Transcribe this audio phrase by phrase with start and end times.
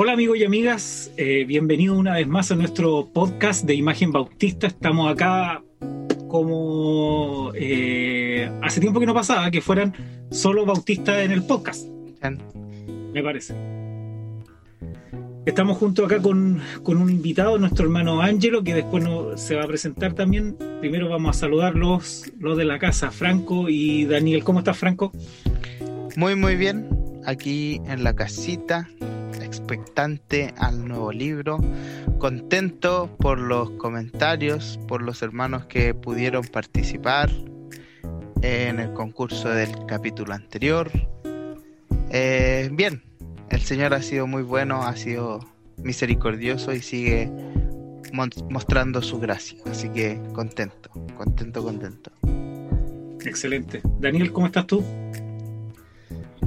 [0.00, 4.68] Hola amigos y amigas, eh, bienvenidos una vez más a nuestro podcast de Imagen Bautista.
[4.68, 5.60] Estamos acá
[6.28, 9.92] como eh, hace tiempo que no pasaba, que fueran
[10.30, 11.88] solo bautistas en el podcast.
[13.12, 13.56] Me parece.
[15.44, 19.04] Estamos junto acá con, un invitado, nuestro hermano Ángelo, que después
[19.34, 20.56] se va a presentar también.
[20.78, 24.44] Primero vamos a saludar los, los de la casa, Franco y Daniel.
[24.44, 25.10] ¿Cómo estás, Franco?
[26.14, 26.88] Muy, muy bien.
[27.26, 28.88] Aquí en la casita,
[29.48, 31.58] expectante al nuevo libro,
[32.18, 37.30] contento por los comentarios, por los hermanos que pudieron participar
[38.42, 40.90] en el concurso del capítulo anterior.
[42.10, 43.02] Eh, bien,
[43.50, 45.40] el Señor ha sido muy bueno, ha sido
[45.78, 47.30] misericordioso y sigue
[48.12, 49.58] mostrando su gracia.
[49.70, 52.10] Así que contento, contento, contento.
[53.24, 53.80] Excelente.
[53.98, 54.84] Daniel, ¿cómo estás tú?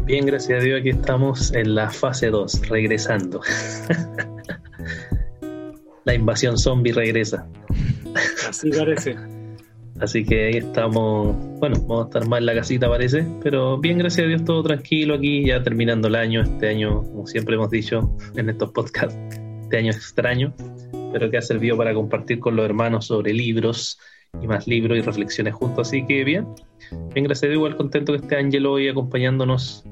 [0.05, 3.41] Bien, gracias a Dios, aquí estamos en la fase 2, regresando.
[6.05, 7.47] la invasión zombie regresa.
[8.47, 9.15] Así parece.
[9.99, 13.99] Así que ahí estamos, bueno, vamos a estar más en la casita parece, pero bien,
[13.99, 17.69] gracias a Dios, todo tranquilo aquí, ya terminando el año, este año, como siempre hemos
[17.69, 19.15] dicho en estos podcasts,
[19.61, 20.55] este año extraño,
[21.13, 23.99] pero que ha servido para compartir con los hermanos sobre libros
[24.39, 26.47] y más libros y reflexiones juntos, así que bien,
[27.13, 29.83] bien, gracias a Dios, igual contento que esté Ángelo hoy acompañándonos,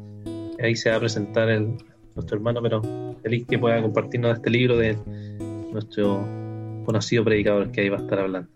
[0.61, 1.75] ahí se va a presentar el,
[2.15, 2.81] nuestro hermano, pero
[3.21, 4.97] feliz que pueda compartirnos este libro de
[5.71, 6.25] nuestro
[6.85, 8.49] conocido predicador que ahí va a estar hablando.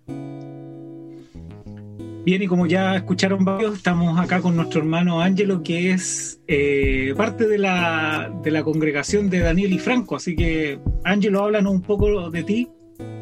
[2.25, 7.13] Bien, y como ya escucharon varios, estamos acá con nuestro hermano Ángelo, que es eh,
[7.17, 10.15] parte de la, de la congregación de Daniel y Franco.
[10.15, 12.69] Así que, Ángelo, háblanos un poco de ti,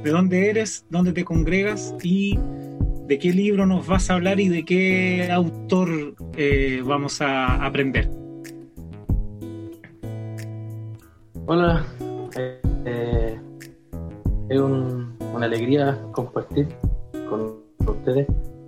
[0.03, 2.37] de dónde eres, dónde te congregas y
[3.07, 8.09] de qué libro nos vas a hablar y de qué autor eh, vamos a aprender.
[11.45, 11.85] Hola,
[12.85, 13.39] eh,
[14.49, 16.67] es una alegría compartir
[17.29, 18.27] con ustedes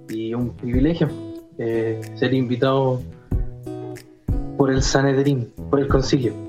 [0.09, 1.07] y un privilegio
[1.57, 3.01] eh, ser invitado
[4.57, 6.33] por el Sanedrín, por el concilio.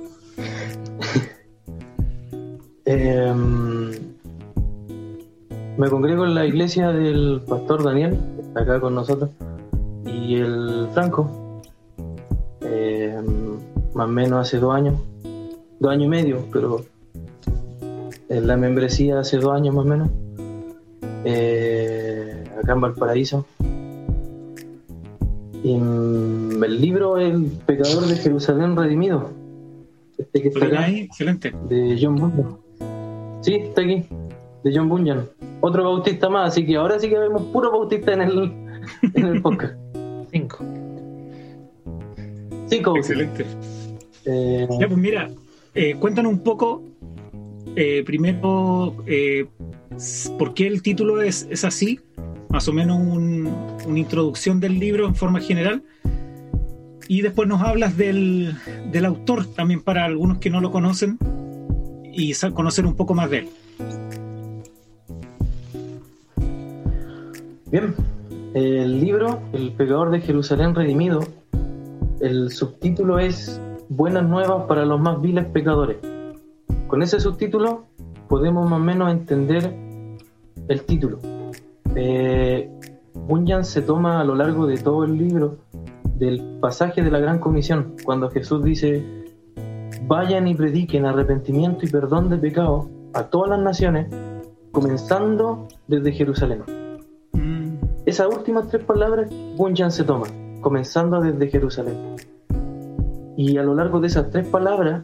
[2.86, 4.13] Em,
[5.76, 9.30] me congrego en la iglesia del pastor Daniel, que está acá con nosotros,
[10.06, 11.62] y el Franco,
[12.60, 13.58] em,
[13.94, 14.94] más o menos hace dos años,
[15.80, 16.84] dos años y medio, pero
[18.28, 20.10] en la membresía hace dos años más o menos.
[21.24, 23.46] Eh, acá en Valparaíso.
[25.62, 29.30] Y el libro El pecador de Jerusalén redimido.
[30.18, 31.52] Este que está acá, excelente.
[31.68, 32.56] De John Bunyan.
[33.40, 34.04] Sí, está aquí.
[34.62, 35.26] De John Bunyan.
[35.66, 38.52] Otro bautista más, así que ahora sí que vemos puro bautista en el,
[39.14, 39.72] en el podcast.
[40.30, 40.58] Cinco.
[42.66, 42.96] Cinco.
[42.98, 43.46] Excelente.
[44.26, 45.30] Eh, ya, pues mira,
[45.74, 46.82] eh, cuéntanos un poco,
[47.76, 49.46] eh, primero, eh,
[50.38, 51.98] por qué el título es, es así
[52.50, 55.82] más o menos una introducción del libro en forma general.
[57.08, 58.54] Y después nos hablas del,
[58.92, 61.18] del autor también para algunos que no lo conocen
[62.12, 63.48] y conocer un poco más de él.
[67.74, 67.92] Bien,
[68.54, 71.24] el libro El pecador de Jerusalén redimido,
[72.20, 75.96] el subtítulo es Buenas nuevas para los más viles pecadores.
[76.86, 77.86] Con ese subtítulo
[78.28, 79.74] podemos más o menos entender
[80.68, 81.18] el título
[81.96, 82.70] eh,
[83.62, 85.56] se toma a lo largo de todo el libro
[86.14, 89.04] del pasaje de la Gran Comisión, cuando Jesús dice,
[90.06, 94.06] vayan y prediquen arrepentimiento y perdón de pecado a todas las naciones,
[94.70, 96.83] comenzando desde Jerusalén.
[98.14, 100.28] Esas últimas tres palabras Bunyan se toma,
[100.60, 102.14] comenzando desde Jerusalén.
[103.36, 105.02] Y a lo largo de esas tres palabras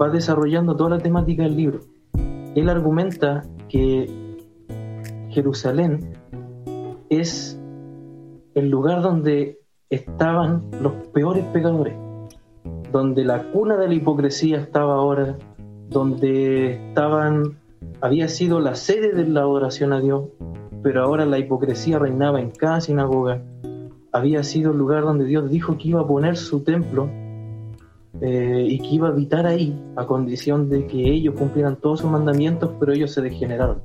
[0.00, 1.80] va desarrollando toda la temática del libro.
[2.54, 4.08] Él argumenta que
[5.30, 6.12] Jerusalén
[7.10, 7.60] es
[8.54, 9.58] el lugar donde
[9.90, 11.96] estaban los peores pecadores,
[12.92, 15.36] donde la cuna de la hipocresía estaba ahora,
[15.88, 17.58] donde estaban,
[18.00, 20.26] había sido la sede de la adoración a Dios,
[20.82, 23.42] pero ahora la hipocresía reinaba en cada sinagoga,
[24.12, 27.08] había sido el lugar donde Dios dijo que iba a poner su templo
[28.20, 32.10] eh, y que iba a habitar ahí a condición de que ellos cumplieran todos sus
[32.10, 33.80] mandamientos, pero ellos se degeneraron.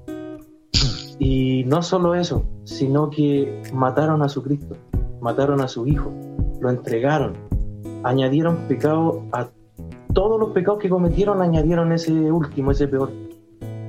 [1.19, 4.75] Y no solo eso, sino que mataron a su Cristo,
[5.21, 6.11] mataron a su Hijo,
[6.59, 7.33] lo entregaron,
[8.03, 9.49] añadieron pecado a
[10.13, 13.11] todos los pecados que cometieron, añadieron ese último, ese peor.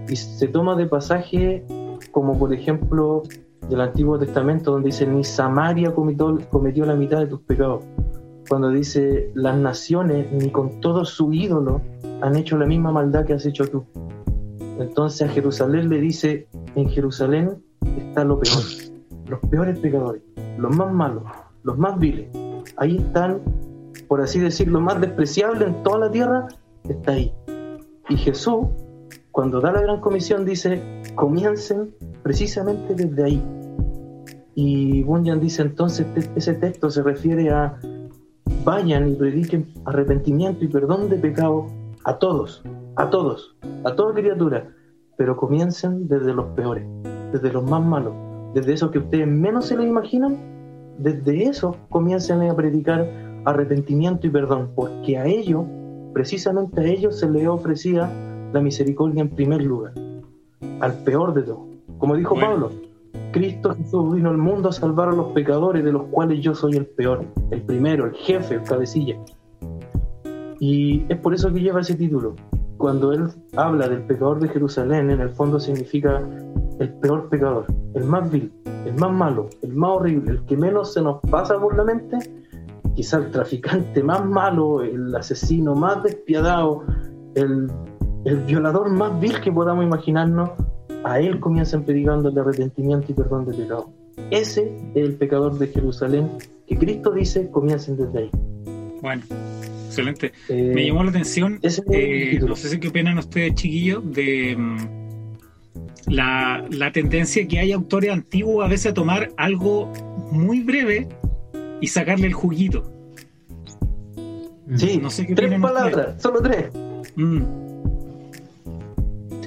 [0.09, 1.65] Y se toma de pasaje
[2.11, 3.23] como por ejemplo
[3.69, 7.85] del Antiguo Testamento donde dice, ni Samaria cometió, la mitad de tus pecados.
[8.49, 11.83] cuando dice, las naciones ni con todo su ídolo
[12.23, 13.85] han hecho la misma maldad que has hecho tú.
[14.79, 17.63] Entonces a Jerusalén le dice, en Jerusalén
[17.99, 18.63] está lo peor,
[19.29, 20.23] los peores pecadores,
[20.57, 21.25] los más malos,
[21.63, 22.29] los más viles.
[22.77, 23.41] Ahí están,
[24.07, 26.49] por así decirlo, más despreciable en toda la tierra,
[26.89, 27.35] está ahí.
[28.09, 28.69] Y Jesús,
[29.33, 30.83] cuando da la gran comisión, dice,
[31.15, 33.43] comiencen precisamente desde ahí.
[34.55, 37.79] Y Bunyan dice entonces, ese texto se refiere a
[38.65, 41.67] vayan y prediquen arrepentimiento y perdón de pecado
[42.05, 42.63] a todos,
[42.97, 44.69] a todos, a toda criatura,
[45.17, 46.85] pero comiencen desde los peores,
[47.33, 48.15] desde los más malos,
[48.55, 50.37] desde esos que ustedes menos se les imaginan,
[50.99, 53.07] desde eso comiencen a predicar
[53.45, 55.65] arrepentimiento y perdón, porque a ellos,
[56.13, 58.11] precisamente a ellos se les ofrecía
[58.53, 59.93] la misericordia en primer lugar,
[60.81, 61.67] al peor de todos.
[61.99, 62.71] Como dijo Pablo,
[63.33, 66.77] Cristo Jesús vino al mundo a salvar a los pecadores, de los cuales yo soy
[66.77, 69.17] el peor, el primero, el jefe, el cabecilla.
[70.61, 72.35] Y es por eso que lleva ese título.
[72.79, 76.23] Cuando él habla del pecador de Jerusalén, en el fondo significa
[76.79, 78.53] el peor pecador, el más vil,
[78.87, 82.19] el más malo, el más horrible, el que menos se nos pasa por la mente,
[82.95, 86.85] quizá el traficante más malo, el asesino más despiadado,
[87.35, 87.69] el,
[88.29, 90.51] el violador más vil que podamos imaginarnos,
[91.05, 93.91] a él comienzan predicando el arrepentimiento y perdón de pecado.
[94.31, 96.31] Ese es el pecador de Jerusalén
[96.67, 98.31] que Cristo dice comiencen desde ahí.
[99.01, 99.23] Bueno,
[99.87, 100.33] excelente.
[100.49, 104.77] Eh, Me llamó la atención, eh, no sé si qué opinan ustedes, chiquillos, de mm,
[106.09, 109.91] la, la, tendencia que hay autores antiguos a veces a tomar algo
[110.33, 111.09] muy breve
[111.81, 112.93] y sacarle el juguito.
[114.77, 116.71] Sí, no sé qué tres palabras, solo tres.
[117.17, 117.68] Mm.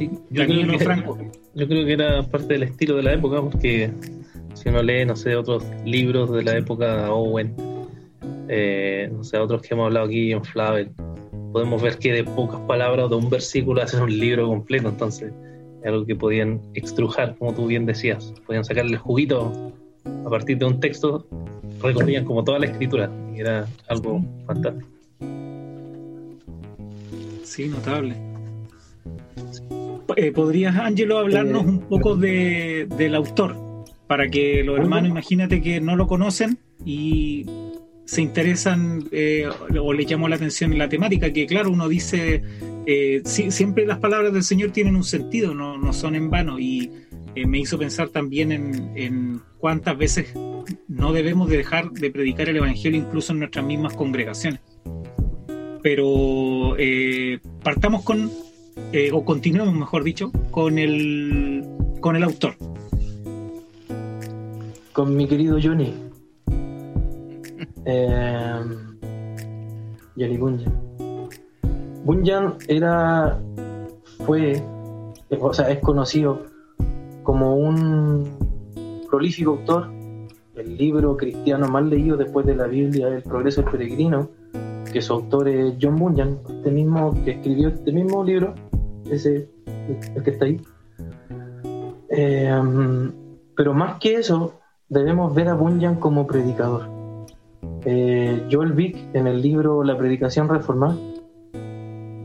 [0.01, 3.91] Sí, yo creo, que, yo creo que era parte del estilo de la época, porque
[4.55, 7.53] si uno lee, no sé, otros libros de la época Owen,
[8.49, 10.89] eh, no sé, otros que hemos hablado aquí en Flavel,
[11.53, 15.31] podemos ver que de pocas palabras de un versículo hacen un libro completo, entonces
[15.81, 19.71] es algo que podían extrujar, como tú bien decías, podían sacarle el juguito
[20.25, 21.27] a partir de un texto,
[21.83, 24.87] recorrían como toda la escritura, y era algo fantástico.
[27.43, 28.30] Sí, notable.
[30.15, 33.55] Eh, ¿Podrías, Ángelo, hablarnos un poco de, del autor?
[34.07, 37.45] Para que los hermanos, imagínate que no lo conocen y
[38.11, 39.47] se interesan eh,
[39.81, 42.43] o les llamó la atención la temática, que claro, uno dice,
[42.85, 46.91] eh, siempre las palabras del Señor tienen un sentido, no, no son en vano, y
[47.35, 50.33] eh, me hizo pensar también en, cuántas veces
[50.89, 54.59] no debemos de dejar de predicar el Evangelio incluso en nuestras mismas congregaciones.
[55.81, 56.75] Pero
[57.63, 58.29] partamos con,
[59.13, 61.65] o continuemos, mejor dicho, con el,
[61.99, 62.55] con el autor.
[64.93, 65.93] Con mi querido Johnny.
[67.83, 68.61] Eh,
[70.15, 70.71] Johnny Bunyan.
[72.05, 73.41] Bunyan era,
[74.25, 74.61] fue,
[75.39, 76.45] o sea, es conocido
[77.23, 78.29] como un
[79.09, 79.89] prolífico autor.
[80.55, 84.29] El libro cristiano más leído después de la Biblia El Progreso del Peregrino,
[84.91, 88.53] que su autor es John Bunyan, este mismo que escribió este mismo libro,
[89.09, 89.49] ese
[90.15, 90.61] el que está ahí.
[92.09, 92.61] Eh,
[93.55, 94.53] pero más que eso,
[94.89, 97.01] debemos ver a Bunyan como predicador
[97.85, 100.95] eh, Joel Vick, en el libro La predicación reformada,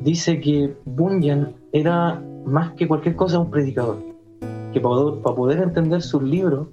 [0.02, 3.98] dice que Bunyan era más que cualquier cosa un predicador,
[4.72, 6.68] que para, para poder entender sus libros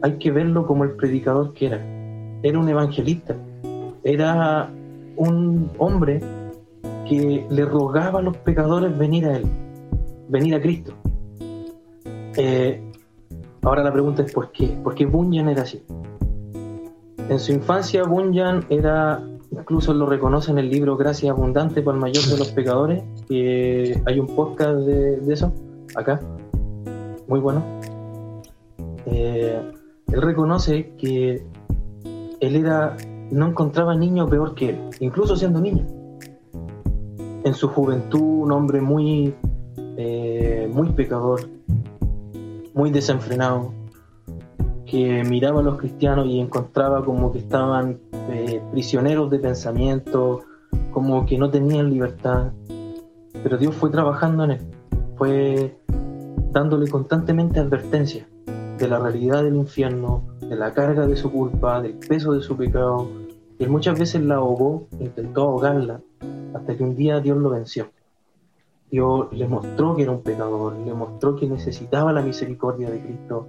[0.00, 1.84] hay que verlo como el predicador que era.
[2.42, 3.36] Era un evangelista,
[4.04, 4.70] era
[5.16, 6.20] un hombre
[7.08, 9.46] que le rogaba a los pecadores venir a él,
[10.28, 10.92] venir a Cristo.
[12.36, 12.80] Eh,
[13.62, 14.68] ahora la pregunta es ¿por qué?
[14.82, 15.82] ¿Por qué Bunyan era así?
[17.28, 22.00] En su infancia, Bunyan era, incluso lo reconoce en el libro Gracia Abundante para el
[22.00, 25.52] Mayor de los Pecadores, que hay un podcast de, eso,
[25.94, 26.20] acá,
[27.26, 27.62] muy bueno.
[29.04, 29.60] Eh,
[30.10, 31.42] él reconoce que
[32.40, 32.96] él era,
[33.30, 35.86] no encontraba niño peor que él, incluso siendo niño.
[37.44, 39.34] En su juventud, un hombre muy,
[39.96, 41.48] eh, muy pecador,
[42.74, 43.72] muy desenfrenado,
[44.86, 47.98] que miraba a los cristianos y encontraba como que estaban
[48.30, 50.40] eh, prisioneros de pensamiento,
[50.92, 52.52] como que no tenían libertad.
[53.42, 54.60] Pero Dios fue trabajando en él,
[55.16, 55.76] fue
[56.50, 58.26] dándole constantemente advertencia
[58.78, 62.56] de la realidad del infierno, de la carga de su culpa, del peso de su
[62.56, 63.08] pecado.
[63.58, 66.00] Y muchas veces la ahogó, intentó ahogarla,
[66.54, 67.90] hasta que un día Dios lo venció.
[68.90, 73.46] Dios le mostró que era un pecador, le mostró que necesitaba la misericordia de Cristo,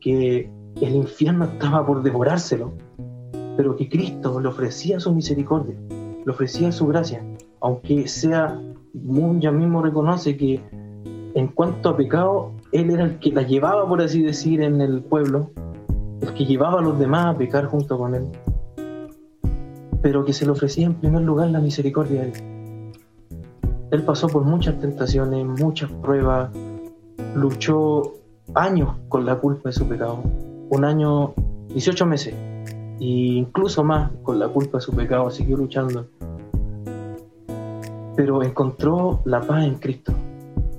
[0.00, 0.50] que
[0.80, 2.72] el infierno estaba por devorárselo
[3.56, 7.22] pero que Cristo le ofrecía su misericordia, le ofrecía su gracia,
[7.60, 8.60] aunque sea,
[8.92, 10.60] ya mismo reconoce que
[11.34, 15.02] en cuanto a pecado, él era el que la llevaba, por así decir, en el
[15.02, 15.50] pueblo,
[16.22, 18.24] el que llevaba a los demás a pecar junto con él,
[20.00, 22.32] pero que se le ofrecía en primer lugar la misericordia de él.
[23.90, 26.50] Él pasó por muchas tentaciones, muchas pruebas,
[27.34, 28.14] luchó
[28.54, 30.22] años con la culpa de su pecado,
[30.70, 31.34] un año,
[31.68, 36.06] 18 meses, e incluso más con la culpa de su pecado, siguió luchando.
[38.16, 40.14] Pero encontró la paz en Cristo,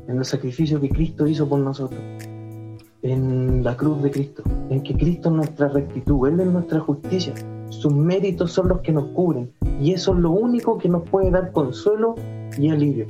[0.07, 2.01] en el sacrificio que Cristo hizo por nosotros,
[3.01, 7.33] en la cruz de Cristo, en que Cristo es nuestra rectitud, Él es nuestra justicia,
[7.69, 11.31] sus méritos son los que nos cubren y eso es lo único que nos puede
[11.31, 12.15] dar consuelo
[12.57, 13.07] y alivio.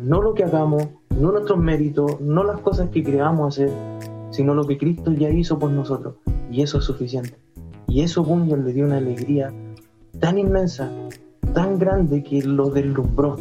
[0.00, 0.88] No lo que hagamos,
[1.18, 3.70] no nuestros méritos, no las cosas que creamos hacer,
[4.30, 6.14] sino lo que Cristo ya hizo por nosotros
[6.50, 7.36] y eso es suficiente.
[7.88, 9.52] Y eso Bunyan le dio una alegría
[10.20, 10.90] tan inmensa,
[11.52, 13.36] tan grande que lo deslumbró,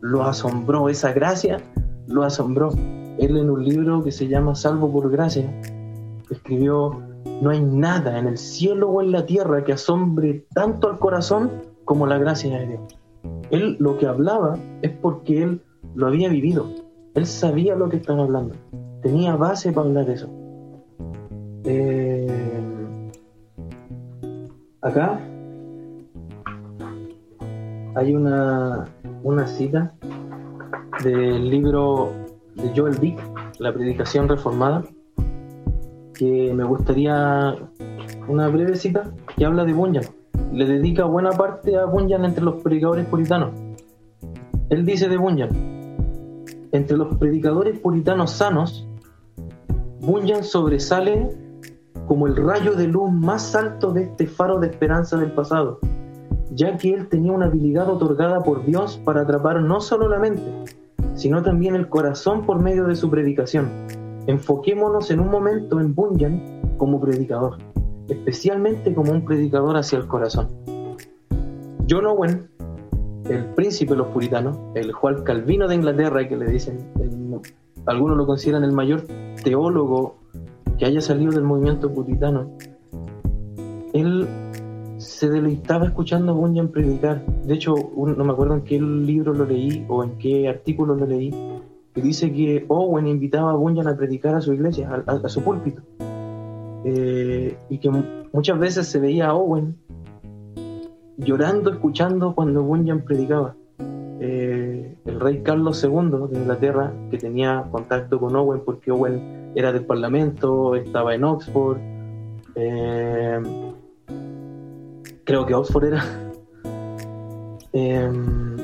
[0.00, 1.60] lo asombró, esa gracia
[2.06, 2.70] lo asombró.
[3.18, 5.50] Él en un libro que se llama Salvo por Gracia,
[6.30, 7.00] escribió,
[7.42, 11.50] no hay nada en el cielo o en la tierra que asombre tanto al corazón
[11.84, 12.80] como la gracia de Dios.
[13.50, 15.62] Él lo que hablaba es porque él
[15.94, 16.66] lo había vivido.
[17.14, 18.54] Él sabía lo que estaba hablando.
[19.02, 20.28] Tenía base para hablar eso.
[21.64, 23.10] Eh,
[24.80, 25.20] acá
[27.94, 28.86] hay una,
[29.22, 29.92] una cita
[31.02, 32.12] del libro
[32.54, 33.18] de Joel Dick,
[33.58, 34.84] La Predicación Reformada,
[36.14, 37.56] que me gustaría
[38.28, 40.04] una breve cita que habla de Bunyan.
[40.52, 43.52] Le dedica buena parte a Bunyan entre los predicadores puritanos.
[44.68, 45.48] Él dice de Bunyan,
[46.72, 48.86] entre los predicadores puritanos sanos,
[50.00, 51.30] Bunyan sobresale
[52.06, 55.78] como el rayo de luz más alto de este faro de esperanza del pasado,
[56.52, 60.42] ya que él tenía una habilidad otorgada por Dios para atrapar no solo la mente,
[61.20, 63.68] sino también el corazón por medio de su predicación.
[64.26, 67.58] Enfoquémonos en un momento en Bunyan como predicador,
[68.08, 70.48] especialmente como un predicador hacia el corazón.
[71.90, 72.48] John Owen,
[73.28, 76.78] el príncipe de los puritanos, el Juan Calvino de Inglaterra, que le dicen,
[77.84, 79.02] algunos lo consideran el mayor
[79.44, 80.16] teólogo
[80.78, 82.50] que haya salido del movimiento puritano,
[83.92, 84.26] él
[85.20, 87.22] se deleitaba escuchando a Bunyan predicar.
[87.44, 91.04] De hecho, no me acuerdo en qué libro lo leí o en qué artículo lo
[91.04, 91.30] leí,
[91.92, 95.82] que dice que Owen invitaba a Bunyan a predicar a su iglesia, a, su púlpito.
[96.86, 97.90] Eh, y que
[98.32, 99.76] muchas veces se veía a Owen
[101.18, 103.56] llorando, escuchando cuando Bunyan predicaba.
[104.20, 109.70] Eh, el rey Carlos II de Inglaterra, que tenía contacto con Owen porque Owen era
[109.70, 111.76] del Parlamento, estaba en Oxford.
[112.54, 113.38] Eh,
[115.30, 116.04] creo que Oxford era.
[117.72, 118.56] Em,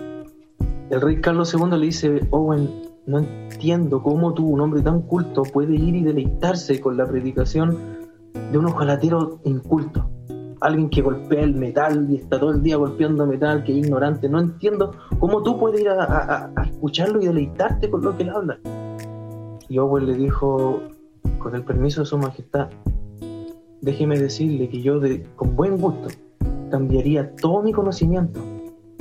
[0.91, 2.69] el rey Carlos II le dice, Owen,
[3.07, 7.79] no entiendo cómo tú, un hombre tan culto, puede ir y deleitarse con la predicación
[8.51, 10.11] de un ojalatero inculto.
[10.61, 14.29] Alguien que golpea el metal y está todo el día golpeando metal, que es ignorante.
[14.29, 18.59] No entiendo cómo tú puedes ir a, escucharlo y deleitarte con lo que él habla.
[19.69, 20.81] Y Owen le dijo,
[21.39, 22.71] con el permiso de su majestad,
[23.83, 25.01] déjeme decirle que yo
[25.37, 26.09] con buen gusto
[26.71, 28.41] cambiaría todo mi conocimiento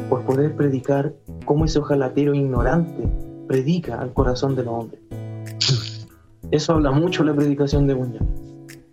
[0.10, 1.14] por poder predicar
[1.46, 3.10] como ese ojalatero ignorante
[3.48, 5.02] predica al corazón de los hombres.
[6.52, 8.28] Eso habla mucho la predicación de Bunyan.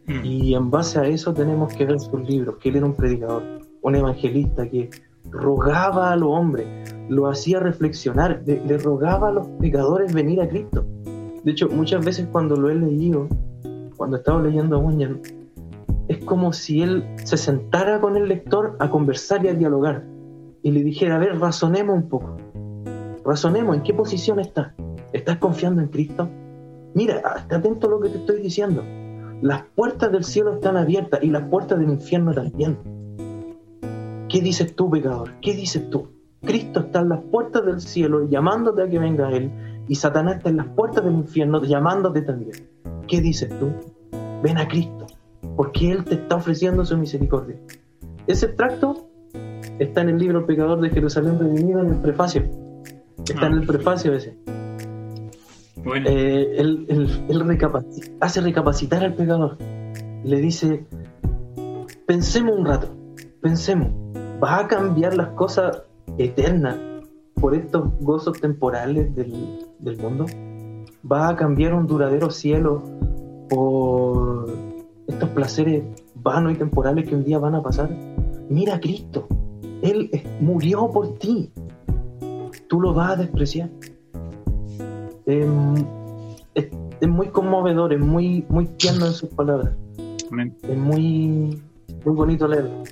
[0.06, 0.24] Mm.
[0.24, 3.42] Y en base a eso tenemos que ver sus libros, que él era un predicador,
[3.82, 4.90] un evangelista que
[5.30, 6.66] rogaba a los hombres,
[7.08, 10.84] lo hacía reflexionar, le rogaba a los pecadores venir a Cristo.
[11.44, 13.28] De hecho, muchas veces cuando lo he leído,
[13.96, 15.20] cuando estaba leyendo a Bunyan,
[16.08, 20.04] es como si él se sentara con el lector a conversar y a dialogar
[20.62, 22.36] y le dijera, a ver, razonemos un poco,
[23.24, 24.72] razonemos, ¿en qué posición estás?
[25.12, 26.28] ¿Estás confiando en Cristo?
[26.94, 28.82] Mira, está atento a lo que te estoy diciendo.
[29.40, 32.78] Las puertas del cielo están abiertas y las puertas del infierno también.
[34.28, 35.32] ¿Qué dices tú, pecador?
[35.40, 36.08] ¿Qué dices tú?
[36.42, 39.50] Cristo está en las puertas del cielo llamándote a que venga a Él
[39.88, 42.52] y Satanás está en las puertas del infierno llamándote también.
[43.06, 43.72] ¿Qué dices tú?
[44.42, 45.01] Ven a Cristo
[45.56, 47.56] porque Él te está ofreciendo su misericordia.
[48.26, 49.08] Ese tracto
[49.78, 52.42] está en el libro El Pecador de Jerusalén Redimido, en el prefacio.
[53.28, 54.36] Está en el prefacio ese.
[55.84, 56.08] Bueno.
[56.08, 56.86] Eh, él,
[58.20, 59.58] hace recapacitar al pecador.
[60.24, 60.86] Le dice,
[62.06, 62.88] pensemos un rato,
[63.40, 63.88] pensemos,
[64.42, 65.82] ¿va a cambiar las cosas
[66.18, 66.76] eternas
[67.40, 70.26] por estos gozos temporales del, del mundo?
[71.10, 72.84] ¿Va a cambiar un duradero cielo
[73.48, 74.71] por
[75.06, 75.82] estos placeres
[76.14, 77.90] vanos y temporales que un día van a pasar?
[78.52, 79.26] mira a Cristo,
[79.82, 81.50] Él murió por ti,
[82.68, 83.70] tú lo vas a despreciar.
[85.26, 85.74] Em,
[86.54, 89.74] es, muy conmovedor, es muy, muy tierno en sus palabras.
[90.62, 91.62] Es muy,
[92.04, 92.84] muy bonito leerlo.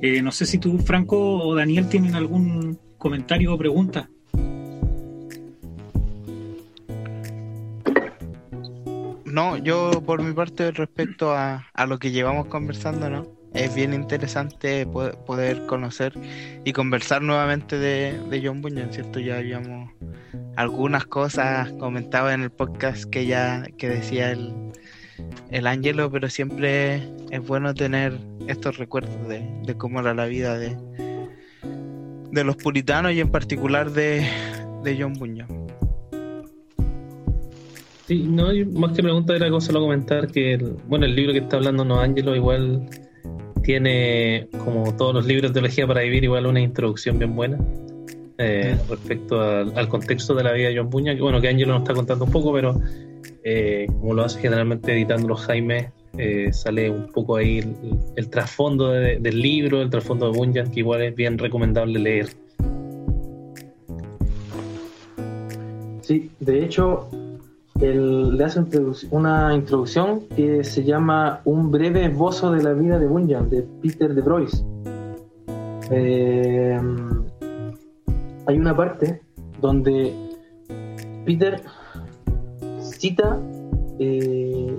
[0.00, 4.08] Eh, no sé si tú, Franco o Daniel, tienen algún comentario o pregunta.
[9.32, 13.26] No, yo por mi parte respecto a, a lo que llevamos conversando, ¿no?
[13.54, 16.12] Es bien interesante poder, conocer
[16.66, 19.20] y conversar nuevamente de, de John Bunyan, ¿cierto?
[19.20, 19.90] Ya habíamos
[20.56, 24.52] algunas cosas comentado en el podcast que ya que decía el,
[25.50, 30.58] el Ángelo, pero siempre es bueno tener estos recuerdos de, de cómo era la vida
[30.58, 30.76] de,
[32.30, 34.28] de los puritanos y en particular de,
[34.82, 35.48] de John Bunyan.
[38.06, 41.38] Sí, no, más que pregunta era cosa solo comentar que, el, bueno, el libro que
[41.38, 42.88] está hablando No Ángelo igual
[43.62, 47.58] tiene, como todos los libros de teología para vivir, igual una introducción bien buena
[48.38, 48.90] eh, mm.
[48.90, 51.94] respecto al, contexto de la vida de John Buña, que bueno, que Ángelo nos está
[51.94, 52.80] contando un poco, pero
[53.44, 57.62] eh, como lo hace generalmente editando los Jaime, eh, sale un poco ahí
[58.16, 62.26] el, trasfondo del libro, el trasfondo de Bunyan, que igual es bien recomendable leer.
[66.02, 67.08] Sí, de hecho,
[67.82, 68.64] él le hace
[69.10, 74.14] una introducción que se llama Un breve esbozo de la vida de Bunyan, de Peter
[74.14, 74.64] de Brois.
[75.90, 76.80] Eh,
[78.46, 79.20] hay una parte
[79.60, 80.14] donde
[81.24, 81.60] Peter
[82.78, 83.38] cita
[83.98, 84.78] eh,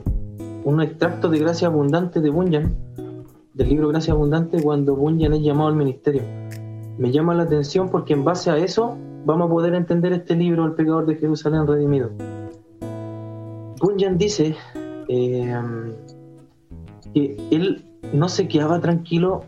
[0.64, 2.74] un extracto de Gracia Abundante de Bunyan,
[3.54, 6.24] del libro Gracia Abundante, cuando Bunyan es llamado al ministerio.
[6.98, 10.66] Me llama la atención porque en base a eso vamos a poder entender este libro,
[10.66, 12.12] El pecador de Jerusalén redimido.
[13.84, 14.56] Bunyan dice
[15.10, 15.62] eh,
[17.14, 19.44] que él no se quedaba tranquilo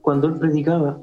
[0.00, 0.98] cuando él predicaba.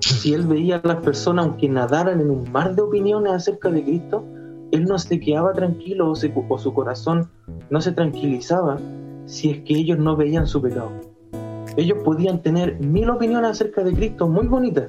[0.00, 3.84] Si él veía a las personas, aunque nadaran en un mar de opiniones acerca de
[3.84, 4.24] Cristo,
[4.72, 6.14] él no se quedaba tranquilo o,
[6.48, 7.30] o su corazón
[7.70, 8.78] no se tranquilizaba
[9.26, 10.90] si es que ellos no veían su pecado.
[11.76, 14.88] Ellos podían tener mil opiniones acerca de Cristo muy bonitas,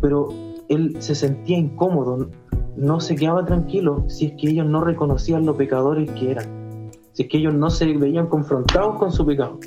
[0.00, 0.28] pero
[0.68, 2.28] él se sentía incómodo,
[2.76, 7.22] no se quedaba tranquilo si es que ellos no reconocían los pecadores que eran, si
[7.22, 9.58] es que ellos no se veían confrontados con su pecado,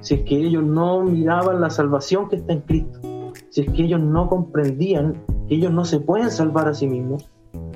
[0.00, 3.00] si es que ellos no miraban la salvación que está en Cristo,
[3.50, 7.28] si es que ellos no comprendían que ellos no se pueden salvar a sí mismos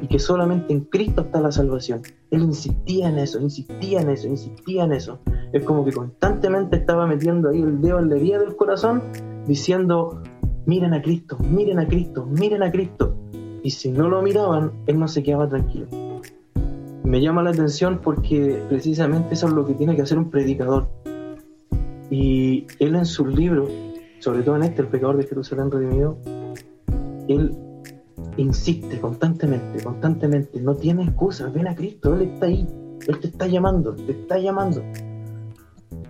[0.03, 2.03] y que solamente en Cristo está la salvación.
[2.31, 5.19] Él insistía en eso, insistía en eso, insistía en eso.
[5.53, 9.03] Es como que constantemente estaba metiendo ahí el dedo en la herida del corazón
[9.47, 10.23] diciendo,
[10.67, 13.15] miren a Cristo, miren a Cristo, miren a Cristo.
[13.63, 15.87] Y si no lo miraban, él no se quedaba tranquilo.
[17.05, 20.89] Me llama la atención porque precisamente eso es lo que tiene que hacer un predicador.
[22.11, 23.71] Y él en sus libros,
[24.21, 26.19] sobre todo en este, El pecador de Jerusalén redimido,
[27.29, 27.57] él
[28.37, 32.67] insiste constantemente, constantemente, no tiene excusas, ven a Cristo, Él está ahí,
[33.07, 34.83] Él te está llamando, te está llamando.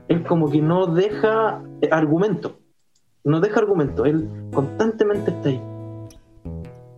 [0.08, 2.58] Él como que no deja argumento,
[3.24, 5.62] no deja argumento, Él constantemente está ahí.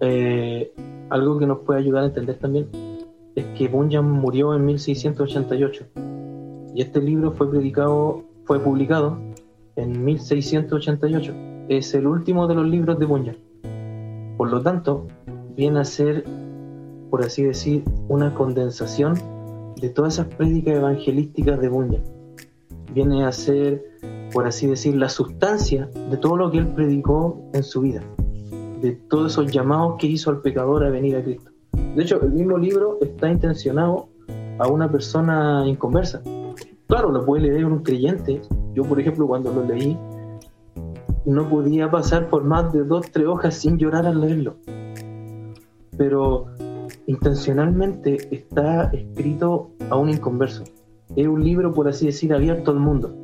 [0.04, 0.72] Eh,
[1.10, 2.66] algo que nos puede ayudar a entender también
[3.36, 5.84] es que Bunyan murió en 1688
[6.74, 9.16] y este libro fue predicado, fue publicado
[9.76, 11.32] en 1688.
[11.68, 13.36] Es el último de los libros de Bunyan.
[14.36, 15.06] Por lo tanto,
[15.56, 16.24] viene a ser,
[17.08, 19.14] por así decir, una condensación
[19.80, 22.02] de todas esas prédicas evangelísticas de Bunyan.
[22.92, 23.84] Viene a ser,
[24.32, 28.02] por así decir, la sustancia de todo lo que él predicó en su vida
[28.82, 31.50] de todos esos llamados que hizo al pecador a venir a Cristo.
[31.94, 34.08] De hecho, el mismo libro está intencionado
[34.58, 36.20] a una persona inconversa.
[36.88, 38.42] Claro, lo puede leer un creyente.
[38.74, 39.96] Yo, por ejemplo, cuando lo leí,
[41.24, 44.56] no podía pasar por más de dos, tres hojas sin llorar al leerlo.
[45.96, 46.46] Pero
[47.06, 50.64] intencionalmente está escrito a un inconverso.
[51.16, 53.14] Es un libro, por así decir, abierto al mundo.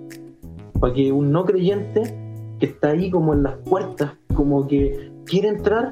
[0.80, 2.16] Para que un no creyente
[2.60, 5.90] que está ahí como en las puertas, como que quiere entrar,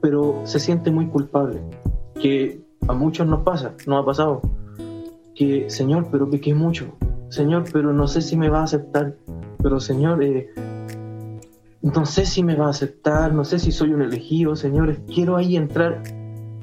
[0.00, 1.60] pero se siente muy culpable.
[2.20, 4.42] Que a muchos nos pasa, nos ha pasado.
[5.34, 6.96] Que, Señor, pero pequé mucho.
[7.28, 9.16] Señor, pero no sé si me va a aceptar.
[9.62, 10.50] Pero, Señor, eh,
[11.82, 15.36] no sé si me va a aceptar, no sé si soy un elegido, Señor, quiero
[15.36, 16.02] ahí entrar.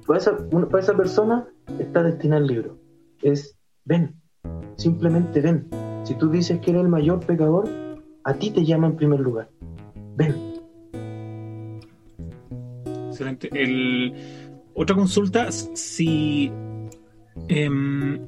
[0.08, 1.48] Para esa, para esa persona
[1.80, 2.78] está destinado el libro.
[3.22, 4.16] Es, ven,
[4.78, 5.68] simplemente ven.
[6.04, 7.70] Si tú dices que eres el mayor pecador,
[8.24, 9.50] a ti te llama en primer lugar.
[10.16, 10.51] Ven,
[13.52, 14.14] El,
[14.74, 16.52] otra consulta, si
[17.48, 18.20] em,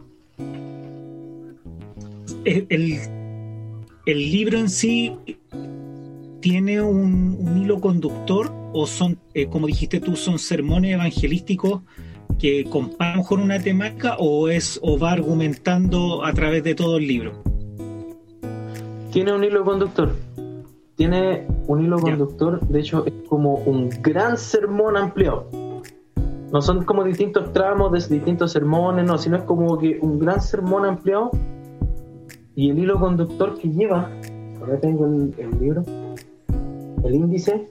[2.46, 3.00] el,
[4.06, 5.14] el, libro en sí
[6.42, 11.82] tiene un, hilo conductor o son, eh, como dijiste tú, son sermones evangelísticos
[12.40, 17.08] que comparan con una temática o es o va argumentando a través de todo el
[17.08, 17.44] libro?
[19.12, 20.16] Tiene un hilo conductor.
[20.96, 25.48] Tiene un hilo conductor, de hecho es como un gran sermón ampliado.
[26.52, 30.40] No son como distintos tramos de distintos sermones, no, sino es como que un gran
[30.40, 31.32] sermón ampliado
[32.56, 34.08] y el hilo conductor que lleva,
[34.60, 35.84] ahora tengo el, libro,
[37.04, 37.70] el índice,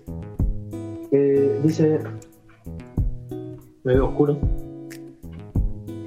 [1.62, 2.00] dice,
[3.85, 4.37] me veo oscuro.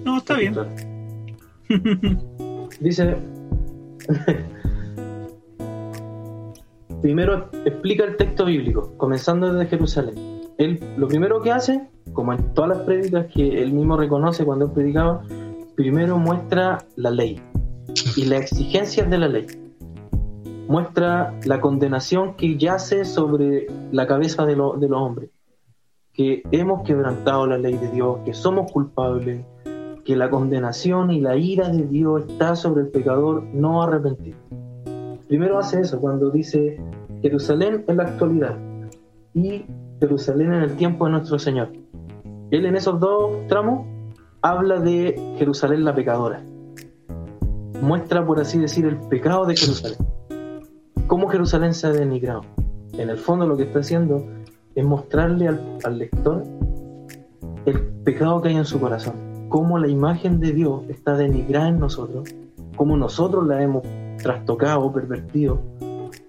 [0.04, 0.54] No, está bien.
[2.82, 3.16] dice,
[7.06, 10.16] primero explica el texto bíblico, comenzando desde Jerusalén.
[10.58, 14.66] Él lo primero que hace, como en todas las prédicas que él mismo reconoce cuando
[14.66, 15.22] él predicaba,
[15.76, 17.40] primero muestra la ley,
[18.16, 19.46] y las exigencias de la ley.
[20.68, 25.30] Muestra la condenación que yace sobre la cabeza de, los hombres,
[26.12, 29.46] que hemos quebrantado la ley de Dios, que somos culpables,
[30.04, 34.40] que la condenación y la ira de Dios está sobre el pecador no arrepentido.
[35.28, 36.80] Primero hace eso cuando dice
[37.22, 38.58] Jerusalén en la actualidad
[39.34, 39.66] y
[40.00, 41.70] Jerusalén en el tiempo de nuestro Señor.
[42.52, 43.88] Él en esos dos tramos
[44.42, 46.44] habla de Jerusalén la pecadora
[47.82, 49.98] muestra, por así decir, el pecado de Jerusalén.
[51.08, 52.42] Cómo Jerusalén se ha denigrado.
[52.94, 54.26] En el fondo lo que está haciendo
[54.74, 56.44] es mostrarle al, lector
[57.66, 59.48] el pecado que hay en su corazón.
[59.50, 62.28] Cómo la imagen de Dios está denigrada en nosotros,
[62.76, 63.84] cómo nosotros la hemos
[64.26, 65.62] trastocado, pervertido,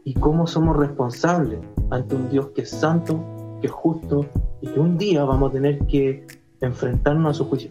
[0.04, 3.24] y cómo somos responsables ante un Dios que es santo,
[3.62, 4.26] que es justo,
[4.60, 6.26] y que un día vamos a tener que
[6.60, 7.70] enfrentarnos a su juicio.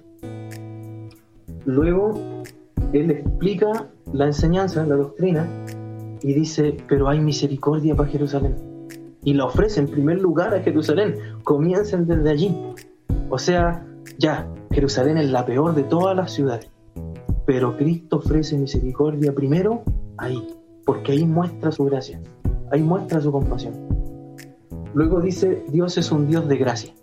[1.65, 2.19] Luego
[2.91, 5.47] él explica la enseñanza, la doctrina,
[6.23, 8.55] y dice, pero hay misericordia para Jerusalén.
[9.23, 11.17] Y la ofrece en primer lugar a Jerusalén.
[11.43, 12.57] Comiencen desde allí.
[13.29, 13.85] O sea,
[14.17, 16.67] ya, Jerusalén es la peor de todas las ciudades.
[17.45, 19.83] Pero Cristo ofrece misericordia primero
[20.17, 20.47] ahí,
[20.85, 22.21] porque ahí muestra su gracia,
[22.71, 23.73] ahí muestra su compasión.
[24.93, 26.93] Luego dice, Dios es un Dios de gracia.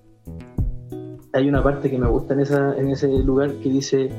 [1.34, 4.10] Hay una parte que me gusta en, esa, en ese lugar que dice,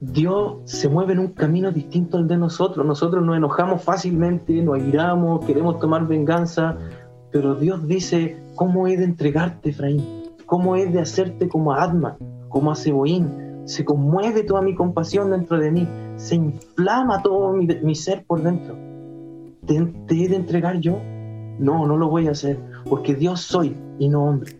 [0.00, 2.86] Dios se mueve en un camino distinto al de nosotros.
[2.86, 6.76] Nosotros nos enojamos fácilmente, nos airamos, queremos tomar venganza,
[7.30, 10.04] pero Dios dice, ¿cómo he de entregarte, Efraín?
[10.46, 12.16] ¿Cómo he de hacerte como a Adma,
[12.48, 12.76] como a?
[13.68, 18.74] Se conmueve toda mi compasión dentro de mí, se inflama todo mi, ser por dentro.
[19.66, 20.98] ¿Te, ¿Te he de entregar yo?
[21.58, 24.58] No, no lo voy a hacer, porque Dios soy y no hombre.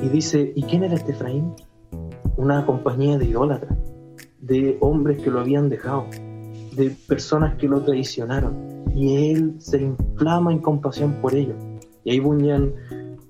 [0.00, 1.52] Y dice, ¿y quién era este Efraín?
[2.36, 3.78] Una compañía de idólatras
[4.46, 6.06] de hombres que lo habían dejado,
[6.76, 8.84] de personas que lo traicionaron.
[8.94, 11.56] Y él se inflama en compasión por ellos.
[12.04, 12.72] Y ahí Bunyan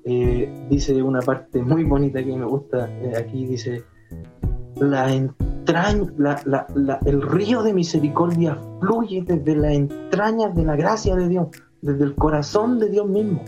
[0.04, 3.82] eh, dice una parte muy bonita que me gusta, eh, aquí dice,
[4.76, 6.06] la entraña,
[7.04, 11.48] el río de misericordia fluye desde las entrañas de la gracia de Dios,
[11.80, 13.42] desde el corazón de Dios mismo,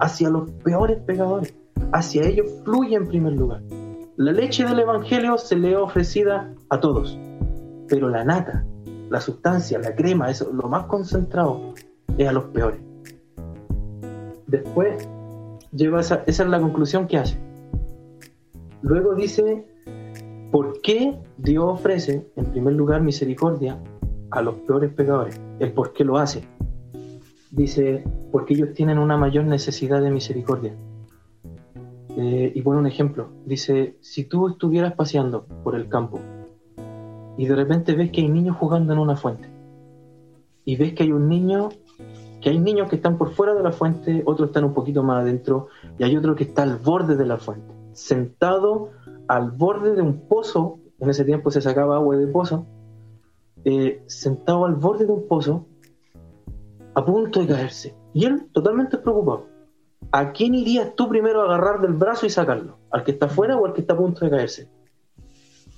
[0.00, 1.54] hacia los peores pecadores.
[1.92, 3.62] Hacia ellos fluye en primer lugar.
[4.16, 7.18] La leche del Evangelio se le ha ofrecida a todos,
[7.88, 8.64] pero la nata,
[9.10, 11.74] la sustancia, la crema, eso, lo más concentrado,
[12.16, 12.80] es a los peores.
[14.46, 15.08] Después,
[15.72, 17.38] lleva esa, esa es la conclusión que hace.
[18.82, 19.66] Luego dice,
[20.50, 23.78] ¿por qué Dios ofrece, en primer lugar, misericordia
[24.30, 25.40] a los peores pecadores?
[25.58, 26.42] El por qué lo hace.
[27.50, 30.74] Dice, porque ellos tienen una mayor necesidad de misericordia.
[32.16, 33.28] Eh, y pone un ejemplo.
[33.46, 36.18] Dice, si tú estuvieras paseando por el campo
[37.36, 39.48] y de repente ves que hay niños jugando en una fuente
[40.64, 41.68] y ves que hay un niño,
[42.40, 45.22] que hay niños que están por fuera de la fuente, otros están un poquito más
[45.22, 48.90] adentro y hay otro que está al borde de la fuente, sentado
[49.26, 52.66] al borde de un pozo, en ese tiempo se sacaba agua de pozo,
[53.64, 55.66] eh, sentado al borde de un pozo,
[56.94, 57.94] a punto de caerse.
[58.14, 59.46] Y él totalmente preocupado.
[60.12, 62.78] ¿a quién irías tú primero a agarrar del brazo y sacarlo?
[62.90, 64.68] ¿Al que está afuera o al que está a punto de caerse?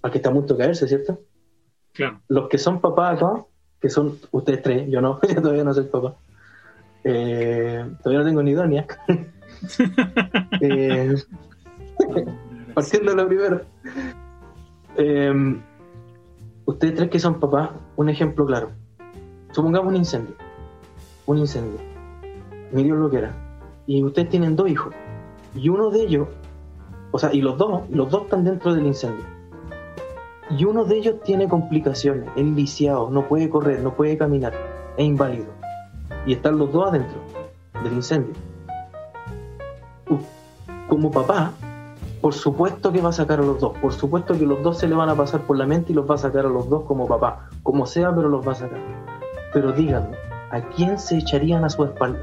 [0.02, 1.20] Al que está a punto de caerse, ¿cierto?
[1.92, 2.20] Claro.
[2.28, 3.44] Los que son papás acá,
[3.80, 6.16] que son ustedes tres, yo no, yo todavía no soy papá.
[7.02, 8.87] Eh, todavía no tengo ni idónea.
[10.61, 11.14] eh,
[12.74, 13.62] partiendo lo primero.
[14.96, 15.60] Eh,
[16.64, 18.70] ustedes tres que son papás, un ejemplo claro.
[19.52, 20.34] Supongamos un incendio.
[21.26, 21.80] Un incendio.
[22.72, 23.50] Mi Dios lo que era
[23.90, 24.94] y ustedes tienen dos hijos.
[25.52, 26.28] Y uno de ellos,
[27.10, 29.24] o sea, y los dos, los dos están dentro del incendio.
[30.56, 34.52] Y uno de ellos tiene complicaciones, es lisiado, no puede correr, no puede caminar,
[34.96, 35.48] es inválido.
[36.24, 37.18] Y están los dos adentro.
[37.82, 38.32] del incendio.
[40.88, 41.52] Como papá,
[42.20, 44.87] por supuesto que va a sacar a los dos, por supuesto que los dos se
[44.87, 46.85] le van a pasar por la mente y los va a sacar a los dos
[46.85, 48.78] como papá, como sea, pero los va a sacar.
[49.54, 50.16] Pero díganme,
[50.50, 52.20] ¿a quién se echarían a su espalda?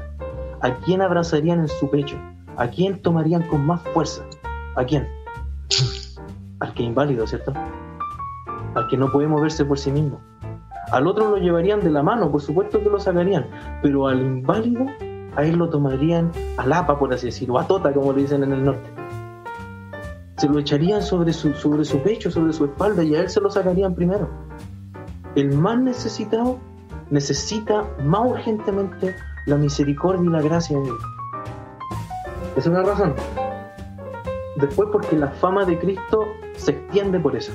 [0.60, 2.16] ¿A quién abrazarían en su pecho?
[2.56, 4.22] ¿A quién tomarían con más fuerza?
[4.76, 5.08] ¿A quién?
[6.60, 7.52] Al que inválido, ¿cierto?
[8.74, 10.20] Al que no puede moverse por sí mismo.
[10.92, 13.46] Al otro lo llevarían de la mano, por supuesto que lo sacarían,
[13.82, 14.86] pero al inválido,
[15.36, 18.52] a él lo tomarían a lapa, por así decirlo, a tota, como le dicen en
[18.52, 19.07] el norte
[20.38, 23.40] se lo echarían sobre su, sobre su pecho, sobre su espalda y a él se
[23.40, 24.28] lo sacarían primero.
[25.34, 26.58] El más necesitado
[27.10, 30.98] necesita más urgentemente la misericordia y la gracia de Dios.
[32.56, 33.14] Es una razón.
[34.56, 36.24] Después porque la fama de Cristo
[36.56, 37.52] se extiende por eso.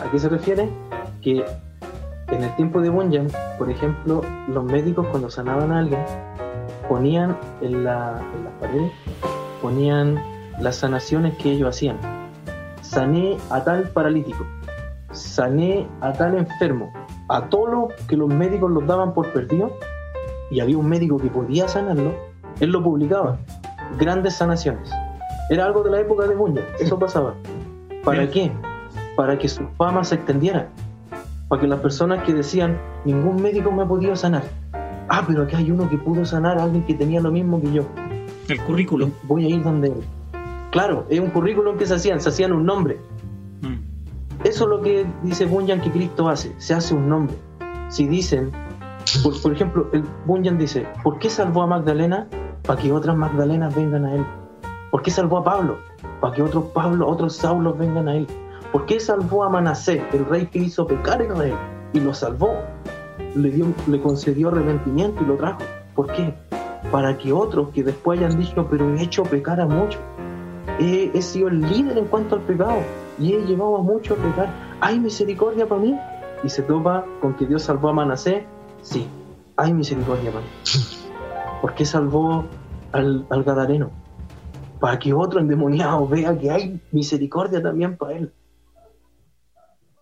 [0.00, 0.70] ¿A qué se refiere?
[1.20, 1.44] Que
[2.28, 3.28] en el tiempo de Bunyan,
[3.58, 6.00] por ejemplo, los médicos cuando sanaban a alguien
[6.88, 8.92] ponían en, la, en las paredes,
[9.60, 10.18] ponían
[10.60, 11.98] las sanaciones que ellos hacían.
[12.82, 14.44] Sané a tal paralítico,
[15.12, 16.92] sané a tal enfermo,
[17.28, 19.72] a todos los que los médicos los daban por perdido,
[20.50, 22.14] y había un médico que podía sanarlo,
[22.60, 23.38] él lo publicaba.
[23.98, 24.90] Grandes sanaciones.
[25.50, 27.34] Era algo de la época de Bunyan, eso pasaba.
[28.04, 28.52] ¿Para qué?
[29.16, 30.68] Para que su fama se extendiera.
[31.48, 34.42] Para que las personas que decían, ningún médico me ha podido sanar.
[35.08, 37.72] Ah, pero aquí hay uno que pudo sanar a alguien que tenía lo mismo que
[37.72, 37.84] yo.
[38.48, 39.10] El currículum.
[39.22, 40.04] Voy a ir donde él.
[40.70, 43.00] Claro, es un currículum que se hacían, se hacían un nombre.
[43.62, 44.44] Mm.
[44.44, 47.34] Eso es lo que dice Bunyan que Cristo hace, se hace un nombre.
[47.88, 48.52] Si dicen,
[49.42, 52.28] por, ejemplo, el Bunyan dice, ¿por qué salvó a Magdalena?
[52.62, 54.26] Para que otras Magdalenas vengan a él.
[54.90, 55.78] ¿Por qué salvó a Pablo?
[56.20, 58.26] Para que otros Pablo, otros Saulos vengan a él.
[58.70, 61.56] ¿Por qué salvó a Manasé, el rey que hizo pecar en Israel?
[61.94, 62.56] Y lo salvó.
[63.34, 65.60] Le, dio, le concedió arrepentimiento y lo trajo.
[65.94, 66.34] ¿Por qué?
[66.90, 70.00] Para que otros que después hayan dicho, pero he hecho pecar a muchos
[70.78, 72.82] he, sido el líder en cuanto al pecado
[73.18, 74.48] y he llevado a muchos a pecar.
[74.80, 75.98] ¿Hay misericordia para mí?
[76.44, 78.46] Y se topa con que Dios salvó a Manasé.
[78.82, 79.06] Sí,
[79.56, 80.50] hay misericordia para mí.
[81.60, 82.44] ¿Por qué salvó
[82.92, 83.90] al, al Gadareno?
[84.80, 88.32] Para que otro endemoniado vea que hay misericordia también para él.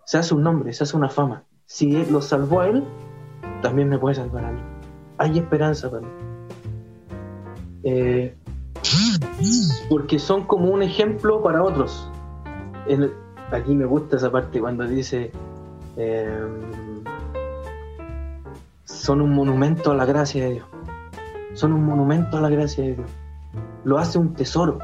[0.04, 1.44] Se hace un nombre, se hace una fama.
[1.64, 2.84] Si él lo salvó a él,
[3.62, 4.60] también me puede salvar a mí.
[5.18, 6.08] Hay esperanza para mí.
[7.82, 8.36] Eh,
[9.88, 12.10] porque son como un ejemplo para otros.
[13.50, 15.30] aquí me gusta esa parte cuando dice,
[15.96, 17.04] em,
[18.84, 20.66] son un monumento a la gracia de Dios.
[21.54, 23.10] Son un monumento a la gracia de Dios.
[23.84, 24.78] Lo hace un tesoro.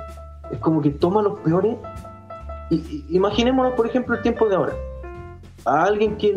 [0.51, 1.77] Es como que toma los peores.
[2.71, 4.73] Y, imaginémonos, por ejemplo, el tiempo de ahora.
[5.65, 6.35] A alguien que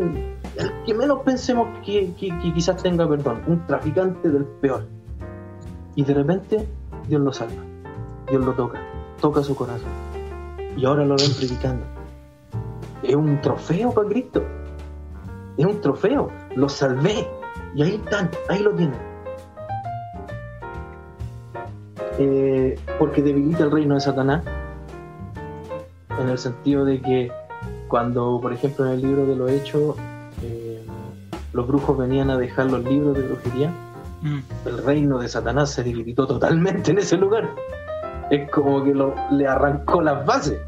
[0.94, 3.42] menos pensemos que quizás tenga perdón.
[3.48, 4.86] Un traficante del peor.
[5.96, 6.68] Y de repente
[7.08, 7.64] Dios lo salva.
[8.30, 8.80] Dios lo toca,
[9.22, 9.90] toca su corazón.
[10.76, 11.86] Y ahora lo ven predicando.
[13.04, 14.44] Es un trofeo para Cristo.
[15.58, 16.32] Es un trofeo.
[16.56, 17.28] Lo salvé.
[17.76, 19.00] Y ahí están, ahí lo tienen.
[22.18, 24.44] Eh, porque debilita el reino de Satanás.
[26.20, 27.32] En el sentido de que
[27.88, 29.96] cuando, por ejemplo, en el libro de los Hechos,
[30.42, 30.86] eh,
[31.54, 33.72] los brujos venían a dejar los libros de brujería,
[34.26, 34.68] mm.
[34.68, 37.50] el reino de Satanás se debilitó totalmente en ese lugar
[38.30, 40.60] es como que lo, le arrancó las bases.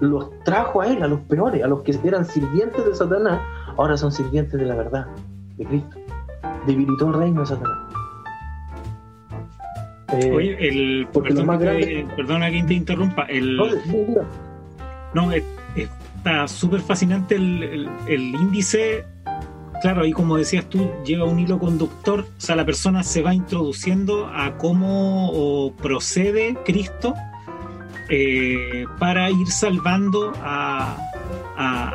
[0.00, 3.40] Los trajo a él, a los peores, a los que eran sirvientes de Satanás,
[3.76, 5.06] ahora son sirvientes de la verdad,
[5.56, 5.96] de Cristo.
[6.66, 7.78] Debilitó el reino de Satanás.
[10.12, 13.22] Eh, Oye, el, perdona, que, perdona que te interrumpa.
[13.24, 13.56] El,
[15.14, 19.04] no, está súper fascinante el, el índice
[19.80, 23.34] Claro, ahí como decías tú, lleva un hilo conductor, o sea, la persona se va
[23.34, 27.14] introduciendo a cómo procede Cristo
[28.08, 30.96] eh, para ir salvando a,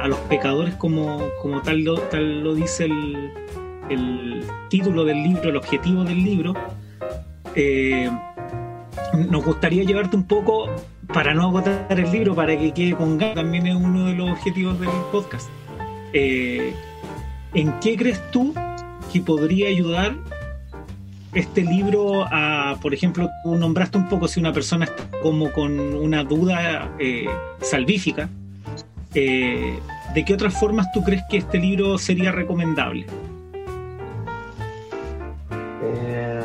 [0.07, 2.85] los pecadores como, como tal, lo, tal lo dice
[3.89, 6.53] el, título del libro, el objetivo del libro.
[7.55, 8.09] Eh,
[9.29, 10.69] nos gustaría llevarte un poco,
[11.13, 14.31] para no agotar el libro, para que quede con ganas, también es uno de los
[14.31, 15.49] objetivos del podcast.
[16.13, 16.73] Eh,
[17.53, 18.53] ¿En qué crees tú
[19.11, 20.15] que podría ayudar
[21.33, 25.79] este libro a, por ejemplo, tú nombraste un poco si una persona está como con
[25.79, 27.27] una duda eh,
[27.61, 28.29] salvífica,
[29.13, 29.79] eh,
[30.13, 33.05] ¿de qué otras formas tú crees que este libro sería recomendable?
[35.83, 36.41] Eh,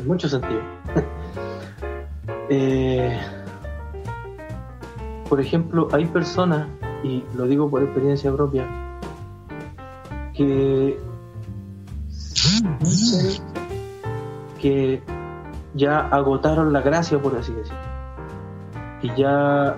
[0.00, 0.60] en mucho sentido.
[5.28, 6.68] por ejemplo, hay personas,
[7.02, 8.66] y lo digo por experiencia propia,
[10.34, 10.98] que
[14.60, 15.02] que
[15.74, 17.78] ya agotaron la gracia, por así decirlo.
[19.02, 19.76] Y ya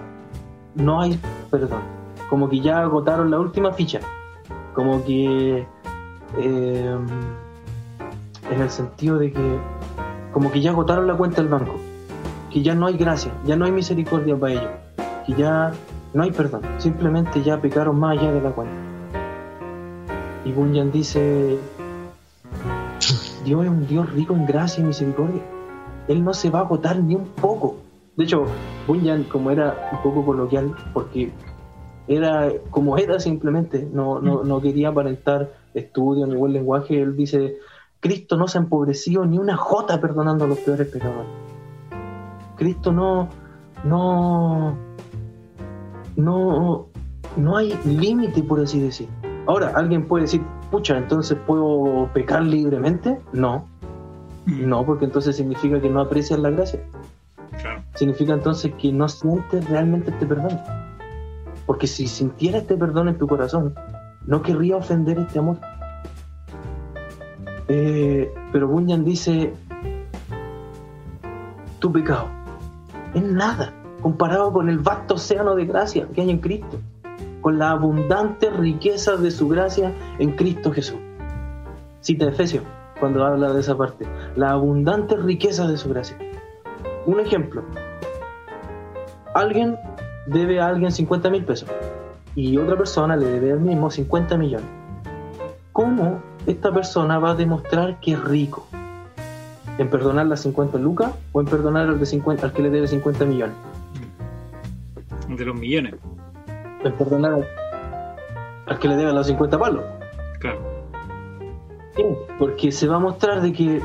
[0.75, 1.19] no hay
[1.51, 1.83] perdón.
[2.29, 4.01] Como que ya agotaron la última ficha.
[4.75, 5.67] Como que...
[6.37, 6.99] Eh,
[8.51, 9.59] en el sentido de que
[10.33, 11.77] como que ya agotaron la cuenta del banco,
[12.51, 14.71] que ya no hay gracia, ya no hay misericordia para ellos,
[15.27, 15.73] que ya
[16.13, 18.75] no hay perdón, simplemente ya pecaron más allá de la cuenta.
[20.45, 21.59] Y Bunyan dice,
[23.45, 25.43] Dios es un Dios rico en gracia y misericordia.
[26.09, 27.77] Él no se va a agotar ni un poco.
[28.17, 28.45] De hecho,
[28.87, 31.33] Bunyan, como era un poco coloquial, porque
[32.07, 37.57] era como era simplemente, no, no, no quería aparentar estudio ni buen lenguaje, él dice,
[38.01, 41.31] Cristo no se ha empobrecido ni una jota perdonando a los peores pecadores.
[42.57, 43.29] Cristo no,
[43.85, 44.77] no,
[46.17, 46.87] no,
[47.37, 49.09] no hay límite, por así decir.
[49.47, 53.21] Ahora, alguien puede decir, pucha, entonces puedo pecar libremente.
[53.33, 53.67] No,
[54.47, 54.69] mm.
[54.69, 56.81] no, porque entonces significa que no aprecias la gracia.
[57.95, 60.61] Significa entonces que no sientes realmente este perdón.
[61.67, 63.75] Porque si sintiera este perdón en tu corazón,
[64.27, 65.59] no querría ofender este amor.
[67.69, 69.53] Eh, pero Bunyan dice,
[71.79, 72.29] tu pecado
[73.15, 76.79] es nada comparado con el vasto océano de gracia que hay en Cristo,
[77.45, 80.97] con la abundante riqueza de su gracia en Cristo Jesús.
[82.01, 82.65] Cita Efesios
[82.99, 86.17] cuando habla de esa parte, la abundante riqueza de su gracia.
[87.05, 87.63] Un ejemplo,
[89.35, 89.77] alguien
[90.27, 91.69] debe a alguien 50 mil pesos
[92.35, 94.67] y otra persona le debe al mismo 50 millones.
[95.71, 98.67] ¿Cómo esta persona va a demostrar que es rico.
[99.77, 102.89] En perdonar las 50 lucas o en perdonar al, de 50, al que le debe
[102.89, 103.55] 50 millones.
[105.29, 105.95] De los millones.
[106.85, 107.45] En perdonar
[108.67, 109.85] al, que le debe los 50 palos.
[110.41, 110.61] Claro.
[112.39, 113.83] porque se va a mostrar de que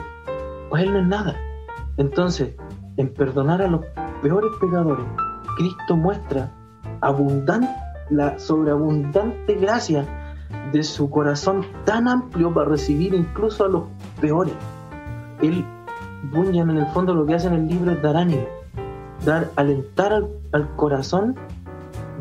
[0.70, 1.36] pues él no es nada.
[1.98, 2.56] Entonces,
[2.98, 3.86] en perdonar a los
[4.22, 5.06] peores pecadores,
[5.58, 6.52] Cristo muestra
[7.02, 7.70] abundante,
[8.10, 10.06] la sobreabundante gracia
[10.72, 13.84] de su corazón tan amplio para recibir incluso a los
[14.20, 14.54] peores.
[15.42, 15.66] Él,
[16.32, 18.46] Bunyan, en el fondo lo que hace en el libro es dar ánimo,
[19.26, 21.36] dar, alentar al, corazón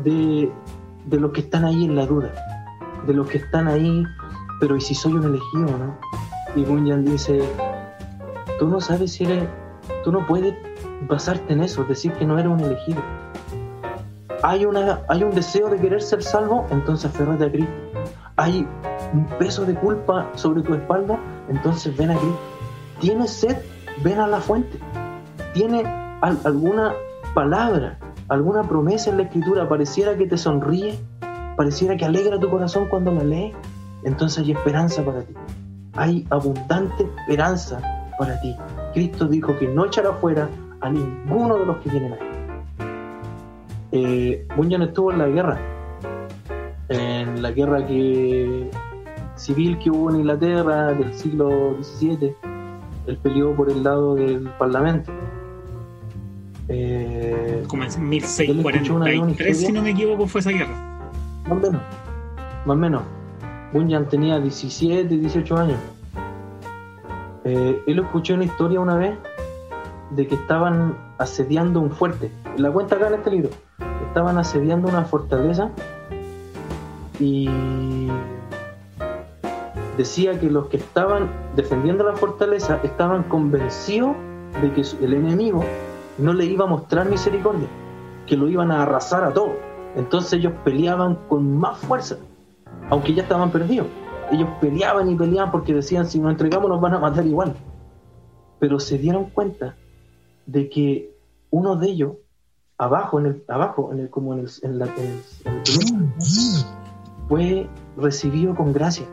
[0.03, 0.51] de,
[1.05, 2.31] de, los que están ahí en la duda,
[3.05, 4.03] de los que están ahí,
[4.59, 5.97] pero ¿y si soy un elegido no?
[6.55, 7.41] Y Bunyan dice,
[8.59, 9.47] tú no sabes si eres,
[10.03, 10.55] tú no puedes
[11.07, 13.01] basarte en eso, decir que no eres un elegido.
[14.41, 17.89] Hay, una, hay un deseo de querer ser salvo, entonces aferrate a Cristo
[18.39, 18.65] hay
[19.13, 22.31] un peso de culpa sobre tu espalda, entonces ven aquí.
[23.01, 23.57] ¿Tienes sed?
[24.01, 24.79] Ven a la fuente.
[25.53, 25.83] ¿Tiene
[26.21, 26.93] alguna
[27.33, 29.67] palabra, alguna promesa en la escritura?
[29.67, 30.97] Pareciera que te sonríe,
[31.55, 33.55] pareciera que alegra tu corazón cuando la lees.
[34.03, 35.33] Entonces hay esperanza para ti.
[35.93, 37.81] Hay abundante esperanza
[38.17, 38.55] para ti.
[38.93, 40.49] Cristo dijo que no echará fuera
[40.81, 42.19] a ninguno de los que vienen ahí.
[43.91, 45.59] Eh, Bunyan estuvo en la guerra
[46.89, 48.69] en la guerra que
[49.35, 52.35] civil que hubo en Inglaterra del siglo XVII,
[53.07, 55.11] él peleó por el lado del Parlamento.
[56.69, 60.75] Eh, Como en 1643, si no me equivoco, fue esa guerra.
[61.43, 61.81] Más o menos.
[62.65, 63.01] Más o menos.
[63.73, 65.79] Bunyan tenía 17, 18 años.
[67.43, 69.17] Eh, él escuchó una historia una vez
[70.11, 72.31] de que estaban asediando un fuerte.
[72.57, 73.49] La cuenta acá en este libro.
[74.07, 75.69] Estaban asediando una fortaleza
[77.19, 77.49] y
[79.97, 84.15] decía que los que estaban defendiendo la fortaleza estaban convencidos
[84.61, 85.63] de que el enemigo
[86.19, 87.67] no le iba a mostrar misericordia,
[88.27, 89.55] que lo iban a arrasar a todos.
[89.95, 92.17] Entonces ellos peleaban con más fuerza,
[92.89, 93.87] aunque ya estaban perdidos.
[94.31, 97.55] Ellos peleaban y peleaban porque decían, si nos entregamos nos van a matar igual.
[98.59, 99.75] Pero se dieron cuenta
[100.45, 101.15] de que
[101.49, 102.13] uno de ellos,
[102.77, 104.49] abajo, en el, abajo, el, como en el,
[107.27, 107.67] fue
[107.97, 109.07] recibido con gracia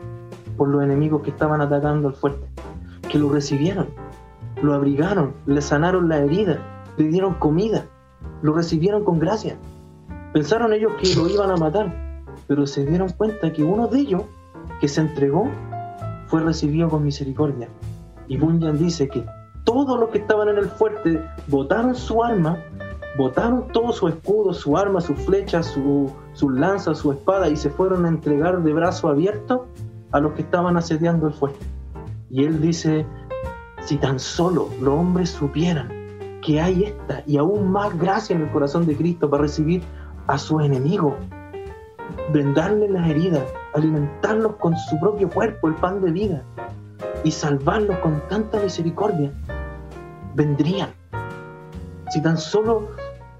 [0.57, 2.47] por los enemigos que estaban atacando al fuerte,
[3.09, 3.89] que lo recibieron,
[4.61, 6.59] lo abrigaron, le sanaron la herida,
[6.97, 7.85] le dieron comida,
[8.41, 9.57] lo recibieron con gracia.
[10.33, 14.23] Pensaron ellos que lo iban a matar, pero se dieron cuenta que uno de ellos
[14.81, 15.49] que se entregó
[16.27, 17.69] fue recibido con misericordia.
[18.27, 19.25] Y Bunyan dice que
[19.63, 22.57] todos los que estaban en el fuerte botaron su arma
[23.17, 27.69] botaron todo su escudo, su arma, sus flechas, su, sus lanzas, su espada y se
[27.69, 29.65] fueron a entregar de brazo abierto
[30.11, 31.65] a los que estaban asediando el fuerte.
[32.29, 33.05] Y él dice,
[33.81, 35.96] si tan solo los hombres supieran
[36.47, 39.83] que hay esta y aún más gracia en el corazón de Cristo para recibir
[40.27, 41.17] a su enemigo,
[42.31, 43.43] vendarle las heridas,
[43.73, 46.43] alimentarlos con su propio cuerpo, el pan de vida,
[47.25, 49.29] y salvarlos con tanta misericordia,
[50.35, 50.91] vendrían.
[52.11, 52.91] Si tan solo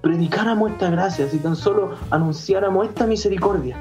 [0.02, 3.74] predicáramos esta gracia, si tan solo anunciáramos esta misericordia,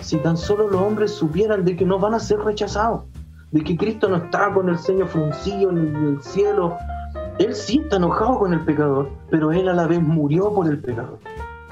[0.00, 3.02] si tan solo los hombres supieran de que no van a ser rechazados,
[3.50, 6.78] de que Cristo no está con el ceño fruncido en el cielo.
[7.42, 10.78] Él sí está enojado con el pecador, pero Él a la vez murió por el
[10.78, 11.18] pecador.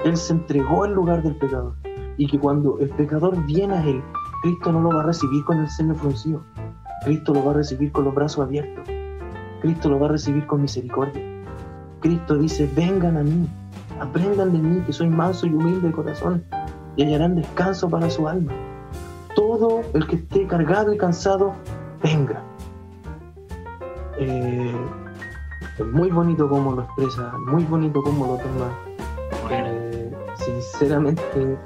[0.03, 1.75] Él se entregó en lugar del pecador.
[2.17, 4.03] Y que cuando el pecador viene a Él,
[4.41, 6.43] Cristo no lo va a recibir con el ceño fruncido.
[7.05, 8.83] Cristo lo va a recibir con los brazos abiertos.
[9.61, 11.23] Cristo lo va a recibir con misericordia.
[12.01, 13.47] Cristo dice, vengan a mí,
[14.01, 16.43] aprendan de mí, que soy manso y humilde de corazón,
[16.97, 18.51] y hallarán descanso para su alma.
[19.35, 21.53] Todo el que esté cargado y cansado,
[22.03, 22.43] venga.
[24.17, 24.75] Eh,
[25.81, 28.69] es muy bonito como lo expresa, muy bonito como lo toma.
[29.49, 31.57] Eh, sinceramente,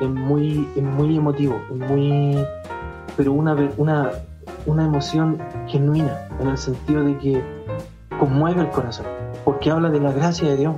[0.00, 2.44] es muy, es muy emotivo, es muy,
[3.16, 4.10] pero una, una,
[4.66, 5.38] una emoción
[5.68, 7.42] genuina, en el sentido de que
[8.18, 9.06] conmueve el corazón,
[9.44, 10.74] porque habla de la gracia de Dios.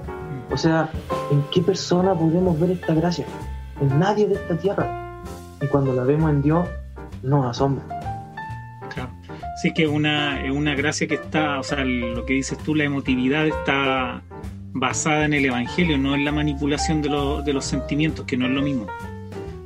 [0.52, 0.90] O sea,
[1.30, 3.24] ¿en qué persona podemos ver esta gracia?
[3.80, 5.22] En nadie de esta tierra.
[5.60, 6.68] Y cuando la vemos en Dios,
[7.22, 8.13] nos asombra.
[9.64, 9.64] Claro.
[9.64, 12.84] Sí, que es una, una gracia que está, o sea, lo que dices tú, la
[12.84, 14.22] emotividad está
[14.72, 17.08] basada en el Evangelio, no en la manipulación de,
[17.44, 18.86] de los sentimientos, que no es lo mismo.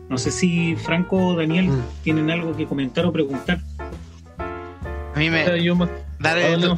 [0.09, 1.82] No sé si Franco o Daniel mm.
[2.03, 3.61] tienen algo que comentar o preguntar.
[4.38, 5.44] A mí me.
[6.20, 6.59] Dale,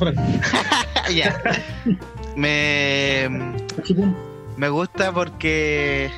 [2.36, 3.28] me.
[4.56, 6.10] Me gusta porque.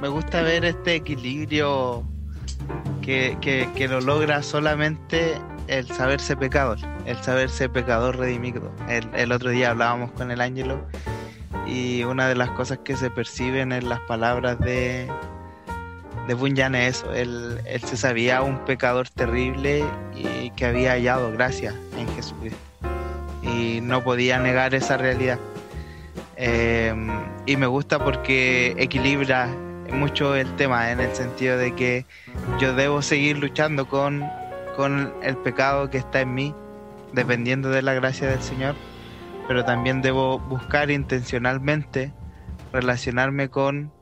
[0.00, 2.04] Me gusta ver este equilibrio
[3.02, 3.36] que,
[3.74, 8.70] que, lo logra solamente el saberse pecador, el saberse pecador redimido.
[8.88, 10.80] El, el otro día hablábamos con el ángelo
[11.66, 15.10] y una de las cosas que se perciben en las palabras de,
[16.26, 21.74] de Bunyan es eso, él, se sabía un pecador terrible y que había hallado gracia
[21.96, 22.58] en Jesucristo
[23.42, 25.38] y no podía negar esa realidad.
[26.36, 27.08] Em,
[27.46, 29.48] y me gusta porque equilibra
[29.92, 32.04] mucho el tema en el sentido de que
[32.58, 34.28] yo debo seguir luchando con,
[34.76, 36.54] con el pecado que está en mí,
[37.12, 38.74] dependiendo de la gracia del Señor,
[39.48, 42.12] pero también debo buscar intencionalmente
[42.72, 43.92] relacionarme con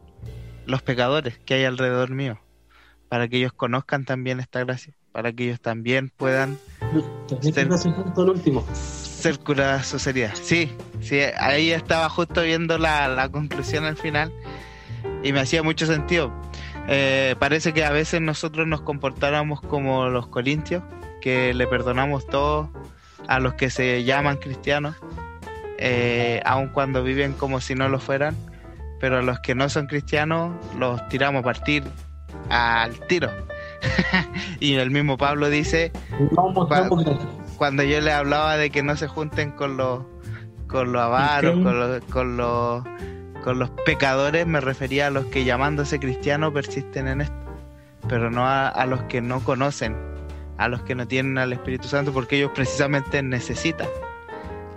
[0.66, 2.40] los pecadores que hay alrededor mío,
[3.08, 6.58] para que ellos conozcan también esta gracia, para que ellos también puedan
[7.42, 7.70] ser,
[8.16, 8.64] último.
[8.72, 10.38] ser curadas sus heridas.
[10.42, 10.70] Sí,
[11.00, 14.32] sí, ahí estaba justo viendo la, conclusión al final
[15.22, 16.32] y me hacía mucho sentido.
[16.88, 20.82] Eh, parece que a veces nosotros nos comportáramos como los corintios,
[21.20, 22.70] que le perdonamos todo
[23.26, 24.96] a los que se llaman cristianos,
[25.78, 28.36] eh, aun cuando viven como si no lo fueran
[29.04, 31.84] pero los que no son cristianos los tiramos a partir
[32.48, 33.28] al tiro.
[34.60, 35.92] y el mismo Pablo dice,
[37.58, 40.04] cuando, yo le hablaba de que no se junten con los
[40.68, 42.82] con los avaros, con los, con los
[43.44, 47.36] con los pecadores, me refería a los que llamándose cristianos persisten en esto,
[48.08, 49.94] pero no a, los que no conocen,
[50.56, 53.86] a los que no tienen al Espíritu Santo, porque ellos precisamente necesitan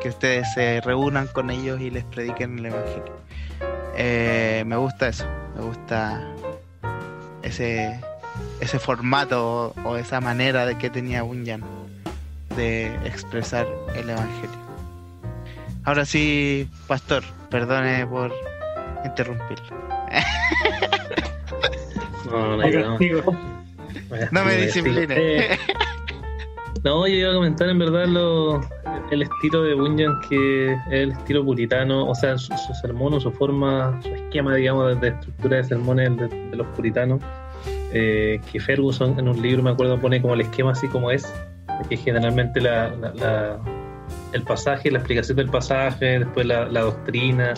[0.01, 3.13] que ustedes se reúnan con ellos y les prediquen el Evangelio.
[3.95, 6.28] Eh, me gusta eso, me gusta
[7.43, 8.01] ese,
[8.59, 11.63] ese formato o, esa manera de que tenía Bunyan
[12.57, 13.65] de expresar
[13.95, 14.68] el Evangelio.
[15.86, 18.34] Ahora sí, pastor, perdone por
[19.06, 19.58] interrumpir.
[22.30, 22.64] No, no,
[24.32, 25.08] no me discipline.
[26.84, 28.62] No, yo iba a comentar en verdad lo,
[29.12, 33.32] el estilo de Bunyan, que es el estilo puritano, o sea, su, sermón o su
[33.32, 37.22] forma, su esquema, digamos, de, estructura de sermones de, los puritanos,
[37.93, 41.34] eh, que Ferguson en un libro, me acuerdo, pone como el esquema así como es,
[41.89, 42.93] que generalmente la,
[44.34, 47.54] el pasaje, la explicación del pasaje, después la, doctrina,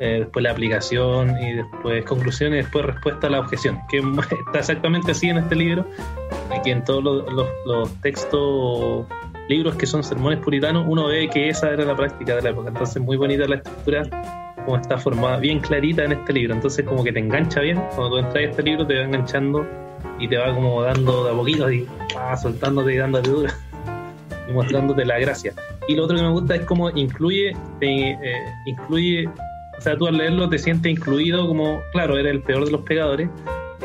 [0.00, 3.98] eh, después la aplicación y después conclusión y después respuesta a la objeción, que
[4.46, 5.86] está exactamente así en este libro,
[6.56, 9.06] y que en todos los, los textos
[9.50, 12.68] libros que son sermones puritanos, uno ve que esa era la práctica de la época.
[12.68, 14.02] Entonces, muy bonita la estructura,
[14.64, 16.54] como está formada, bien clarita en este libro.
[16.54, 17.78] Entonces, como que te engancha bien.
[17.94, 19.66] Cuando tú entras a este libro, te va enganchando
[20.18, 21.86] y te va como dando de a poquito, y
[22.16, 23.54] va soltándote y dándote dura
[24.48, 25.52] y mostrándote la gracia.
[25.88, 29.28] Y lo otro que me gusta es cómo incluye, eh, incluye,
[29.80, 32.82] o sea, tú al leerlo te sientes incluido como, claro, eres el peor de los
[32.82, 33.30] pecadores,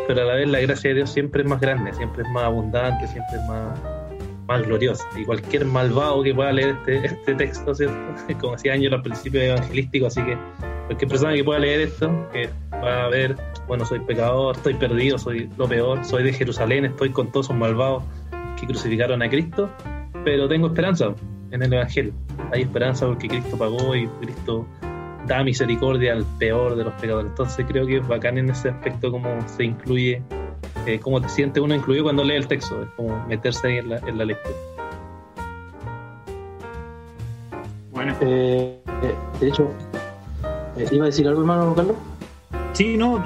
[0.09, 2.43] pero a la vez la gracia de Dios siempre es más grande, siempre es más
[2.43, 3.79] abundante, siempre es más
[4.45, 5.05] más gloriosa.
[5.17, 7.95] Y cualquier malvado que pueda leer este, este texto, ¿cierto?
[8.41, 10.37] Como decía Ángel al principio evangelístico, así que
[10.87, 15.17] cualquier persona que pueda leer esto, que va a ver, bueno, soy pecador, estoy perdido,
[15.17, 18.03] soy lo peor, soy de Jerusalén, estoy con todos esos malvados
[18.59, 19.71] que crucificaron a Cristo,
[20.25, 21.15] pero tengo esperanza.
[21.51, 22.11] en el Evangelio.
[22.51, 24.67] Hay esperanza porque Cristo pagó y Cristo
[25.27, 27.29] da misericordia al peor de los pecadores.
[27.29, 30.21] Entonces creo que es bacán en ese aspecto cómo se incluye,
[30.85, 33.89] eh, cómo te siente uno incluido cuando lee el texto, es como meterse ahí en
[33.89, 34.55] la, en la lectura.
[37.91, 38.15] Bueno.
[38.21, 39.71] Eh, eh, de hecho,
[40.91, 41.95] ¿iba a decir algo, hermano Carlos?
[42.73, 43.23] Sí, no,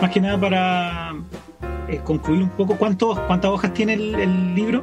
[0.00, 1.14] más que nada para
[2.04, 4.82] concluir un poco, ¿cuántos, ¿cuántas hojas tiene el libro?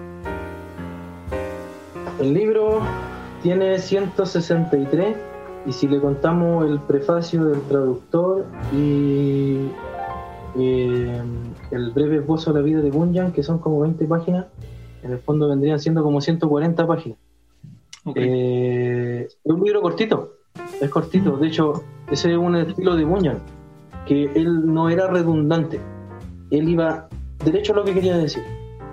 [2.19, 2.81] El libro
[3.41, 5.15] tiene 163
[5.65, 9.67] y si le contamos el prefacio del traductor y
[10.57, 11.21] eh,
[11.71, 14.45] el breve esbozo de la vida de Bunyan, que son como 20 páginas,
[15.03, 17.17] en el fondo vendrían siendo como 140 páginas.
[18.15, 20.33] Eh, es un libro cortito,
[20.81, 21.37] es cortito.
[21.37, 23.39] De hecho, ese es un estilo de Bunyan,
[24.05, 25.79] que él no era redundante.
[26.51, 27.07] Él iba
[27.43, 28.43] derecho a lo que quería decir,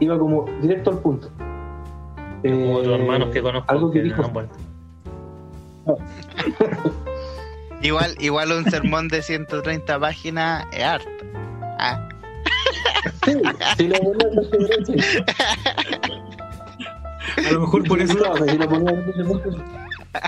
[0.01, 1.29] iba como directo al punto.
[2.43, 4.23] Como otros hermanos que conozco algo que, dijo.
[7.82, 11.09] Igual, igual un sermón de 130 páginas es harto.
[11.78, 12.09] Ah.
[13.24, 13.32] Sí,
[13.76, 13.97] si lo
[17.49, 18.18] A lo mejor por eso.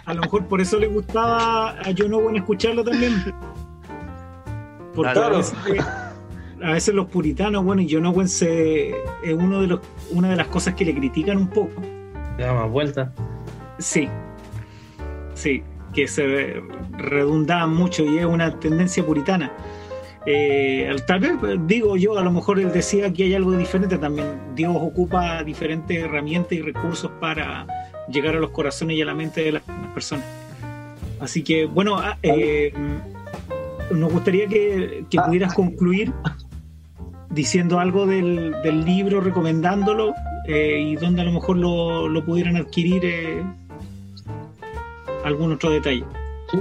[0.04, 3.34] A lo mejor por eso le gustaba a John Owen escucharlo también.
[4.94, 5.18] Porque
[6.61, 9.80] a, veces, los puritanos, bueno, y John Owen se, es uno de los,
[10.11, 11.80] una de las cosas que le critican un poco
[12.38, 13.12] da más vuelta.
[13.78, 14.09] Sí,
[15.39, 15.62] sí,
[15.95, 16.61] que se
[16.99, 19.53] redunda mucho y es una tendencia puritana.
[20.26, 21.32] Eh, tal vez,
[21.66, 24.26] digo yo, a lo mejor él decía que hay algo diferente también.
[24.55, 27.66] Dios ocupa diferentes herramientas y recursos para
[28.09, 29.62] llegar a los corazones y a la mente de las
[29.95, 30.26] personas.
[31.20, 32.72] Así que, bueno, ah, eh,
[33.91, 36.12] nos gustaría que, que, pudieras concluir
[37.30, 40.14] diciendo algo del, del libro, recomendándolo
[40.47, 43.03] eh, y donde a lo mejor lo, lo pudieran adquirir
[45.29, 46.05] algún otro detalle.
[46.51, 46.61] Sí.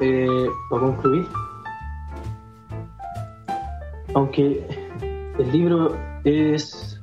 [0.00, 1.26] Eh, para concluir,
[4.14, 4.66] aunque
[5.38, 7.00] el libro es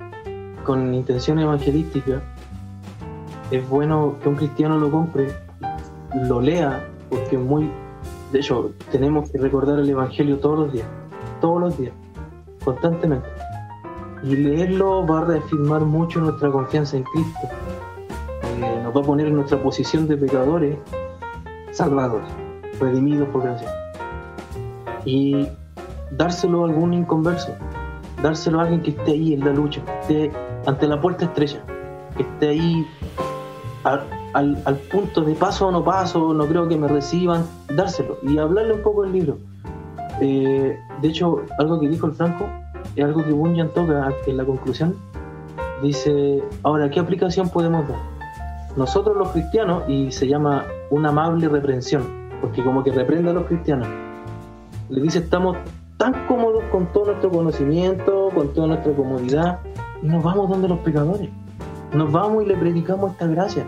[0.64, 2.22] con intención evangelística,
[3.52, 5.36] es bueno que un cristiano lo compre,
[6.28, 7.70] lo lea, porque muy,
[8.32, 10.88] de hecho, tenemos que recordar el Evangelio todos los días,
[11.42, 11.94] todos los días,
[12.64, 13.28] constantemente.
[14.24, 17.50] Y leerlo va a reafirmar mucho nuestra confianza en Cristo.
[18.96, 20.78] Va a poner en nuestra posición de pecadores
[21.72, 22.22] salvados,
[22.80, 23.70] redimidos por gracia.
[25.06, 25.48] Y
[26.12, 27.54] dárselo a algún inconverso,
[28.22, 31.60] dárselo a alguien que esté ahí en la lucha, que esté ante la puerta estrecha,
[32.18, 32.88] que esté ahí
[34.34, 38.74] al, punto de paso o no paso, no creo que me reciban, dárselo y hablarle
[38.74, 39.38] un poco del libro.
[40.20, 42.46] Eh, de hecho, algo que dijo el Franco,
[42.96, 44.96] es algo que Bunyan toca en la conclusión.
[45.82, 48.11] Dice, ahora, ¿qué aplicación podemos dar?
[48.78, 52.04] Nosotros los cristianos, y se llama una amable reprensión,
[52.40, 53.88] porque como que reprende a los cristianos,
[54.90, 55.58] le dice, estamos
[55.98, 59.60] tan cómodos con todo nuestro conocimiento, con toda nuestra comodidad,
[60.02, 61.30] y nos vamos donde los pecadores.
[61.94, 63.66] Nos vamos y le predicamos esta gracia,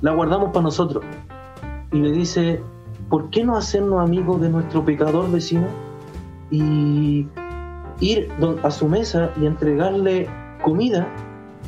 [0.00, 1.04] la guardamos para nosotros.
[1.90, 2.60] Y le dice,
[3.08, 5.66] ¿por qué no hacernos amigos de nuestro pecador vecino?
[6.50, 7.26] Y
[8.00, 8.28] ir
[8.62, 10.28] a su mesa y entregarle
[10.62, 11.06] comida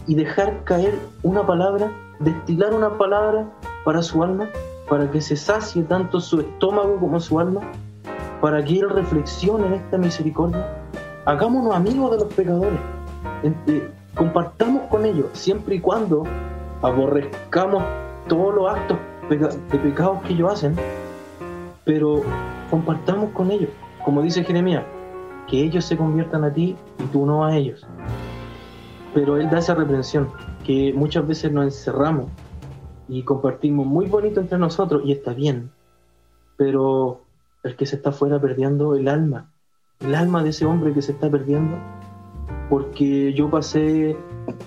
[0.07, 1.91] y dejar caer una palabra,
[2.25, 3.47] destilar una palabra
[3.85, 4.49] para su alma,
[4.89, 7.61] para que se sacie tanto su estómago como su alma,
[8.41, 10.67] para que él reflexione en esta misericordia.
[11.27, 12.81] Hagámonos amigos de los pecadores,
[14.15, 16.25] compartamos con ellos, siempre y cuando
[16.83, 17.83] aborrezcamos
[18.29, 18.99] todos los actos
[19.29, 20.77] de pecados que ellos hacen,
[21.85, 22.23] pero
[22.71, 23.71] compartamos con ellos,
[24.05, 24.85] como dice Jeremías,
[25.49, 27.87] que ellos se conviertan a ti y tú no a ellos.
[29.15, 30.29] Pero Él da esa reprensión,
[30.65, 32.27] que muchas veces nos encerramos
[33.09, 35.71] y compartimos muy bonito entre nosotros y está bien,
[36.57, 37.23] pero
[37.63, 39.51] el que se está fuera perdiendo el alma,
[40.01, 41.77] el alma de ese hombre que se está perdiendo,
[42.69, 44.17] porque yo pasé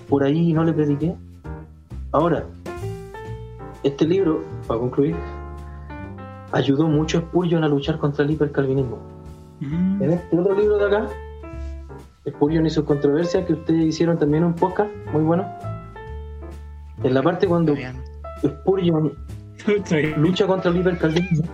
[0.08, 1.14] por ahí y no le prediqué.
[2.12, 2.44] Ahora,
[3.82, 5.16] este libro, para concluir,
[6.52, 8.98] ayudó mucho a Spurgeon a luchar contra el hipercalvinismo
[9.60, 11.08] en este otro libro de acá,
[12.26, 15.46] Spurgeon y sus controversias, que ustedes hicieron también un podcast muy bueno.
[17.02, 17.74] En la parte cuando
[18.42, 19.12] Spurgeon
[20.16, 21.48] lucha contra el hipercalvinismo,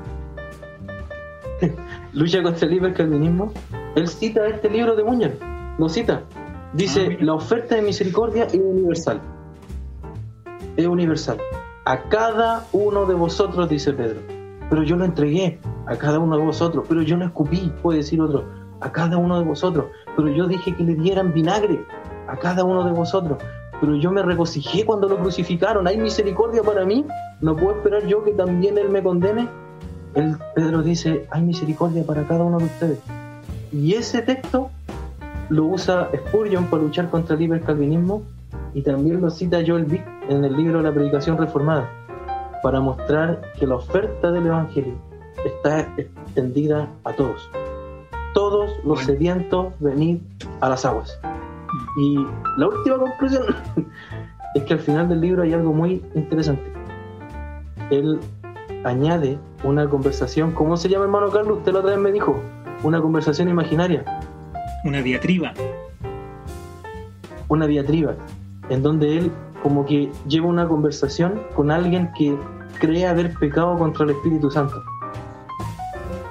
[2.12, 3.52] lucha contra el hipercalvinismo,
[3.96, 5.32] él cita este libro de Bunyan,
[5.78, 6.22] lo cita.
[6.72, 9.20] Dice, ah, la oferta de misericordia es universal.
[10.76, 11.38] Es universal.
[11.84, 14.20] A cada uno de vosotros, dice Pedro
[14.68, 18.20] pero yo lo entregué a cada uno de vosotros, pero yo no escupí, puede decir
[18.20, 18.44] otro,
[18.80, 21.84] a cada uno de vosotros, pero yo dije que le dieran vinagre
[22.28, 23.38] a cada uno de vosotros,
[23.80, 25.86] pero yo me regocijé cuando lo crucificaron.
[25.86, 27.04] ¿Hay misericordia para mí?
[27.40, 29.48] ¿No puedo esperar yo que también Él me condene?
[30.14, 33.00] El Pedro dice, hay misericordia para cada uno de ustedes.
[33.72, 34.70] Y ese texto
[35.48, 38.22] lo usa Spurgeon para luchar contra el hipercalvinismo
[38.72, 41.90] y también lo cita Joel Vick en el libro La Predicación Reformada
[42.62, 44.94] para mostrar que la oferta del Evangelio
[45.44, 47.50] está extendida a todos.
[48.34, 50.18] Todos los sedientos venid
[50.60, 51.18] a las aguas.
[51.96, 52.18] Y
[52.58, 53.44] la última conclusión
[54.54, 56.62] es que al final del libro hay algo muy interesante.
[57.90, 58.18] Él
[58.84, 61.58] añade una conversación, ¿cómo se llama hermano Carlos?
[61.58, 62.40] Usted la otra vez me dijo,
[62.82, 64.04] una conversación imaginaria.
[64.84, 65.52] Una diatriba.
[67.48, 68.14] Una diatriba,
[68.68, 69.32] en donde él
[69.62, 72.36] como que lleva una conversación con alguien que
[72.78, 74.76] cree haber pecado contra el Espíritu Santo.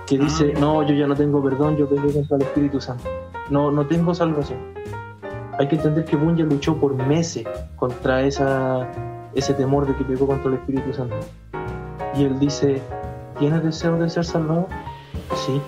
[0.08, 0.60] Que dice, ah.
[0.60, 3.04] no, yo ya no tengo perdón, yo pequé contra el Espíritu Santo.
[3.50, 4.60] No, no tengo salvación.
[5.60, 7.46] Hay que entender que Bunyan luchó por meses
[7.76, 8.90] contra esa,
[9.36, 11.16] ese temor de que pecó contra el Espíritu Santo.
[12.16, 12.82] Y él dice,
[13.40, 14.68] ¿tienes deseo de ser salvado?
[15.36, 15.62] Sí.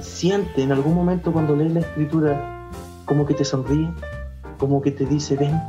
[0.00, 2.68] Siente en algún momento cuando lees la escritura
[3.04, 3.90] como que te sonríe,
[4.58, 5.60] como que te dice, ven,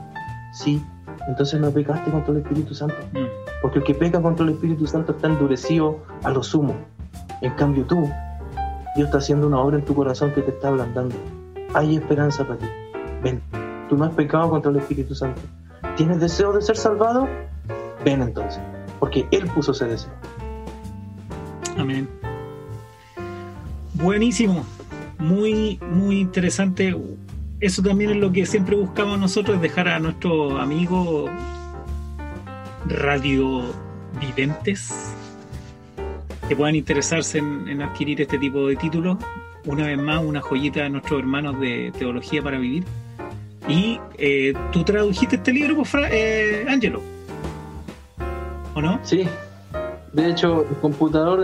[0.54, 0.82] sí,
[1.28, 2.96] entonces no pecaste contra el Espíritu Santo.
[3.14, 3.26] Mm.
[3.62, 6.76] Porque el que peca contra el Espíritu Santo está endurecido a lo sumo.
[7.42, 8.10] En cambio tú,
[8.96, 11.16] Dios está haciendo una obra en tu corazón que te está ablandando.
[11.74, 12.68] Hay esperanza para ti.
[13.24, 13.42] Ven,
[13.90, 15.42] tú no has pecado contra el Espíritu Santo.
[15.96, 17.28] ¿Tienes deseo de ser salvado?
[18.06, 18.62] Ven entonces,
[19.00, 20.12] porque Él puso ese deseo.
[21.78, 22.08] Amén.
[23.94, 24.66] Buenísimo,
[25.18, 26.96] muy, muy interesante.
[27.60, 31.32] Eso también es lo que siempre buscamos nosotros, dejar a nuestros amigos
[32.88, 35.16] radiovidentes
[36.52, 39.18] que puedan interesarse en, adquirir este tipo de títulos.
[39.68, 42.84] Una vez más, una joyita de nuestros hermanos de Teología para Vivir.
[43.70, 47.02] Y eh, tú tradujiste este libro, pues, eh, Angelo.
[48.76, 49.00] ¿O no?
[49.02, 49.26] Sí,
[50.12, 51.40] de hecho, el computador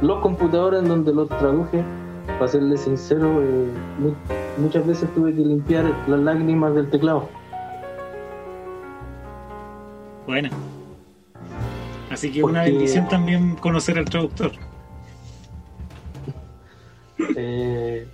[0.00, 1.82] los computadores en donde los traduje,
[2.38, 3.66] para serles sincero, eh,
[4.58, 7.28] muchas veces tuve que limpiar las lágrimas del teclado.
[10.24, 10.50] Bueno.
[12.16, 14.52] Así que una bendición también conocer al traductor.
[17.36, 18.06] Eh,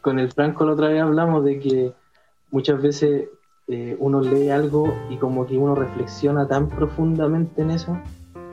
[0.00, 1.92] con el Franco la otra vez hablamos de que
[2.52, 3.24] muchas veces
[3.66, 7.98] eh, uno lee algo y como que uno reflexiona tan profundamente en eso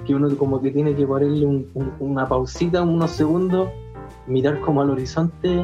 [0.04, 1.68] que uno como que tiene que ponerle
[2.00, 3.70] una pausita, unos segundos,
[4.26, 5.64] mirar como al horizonte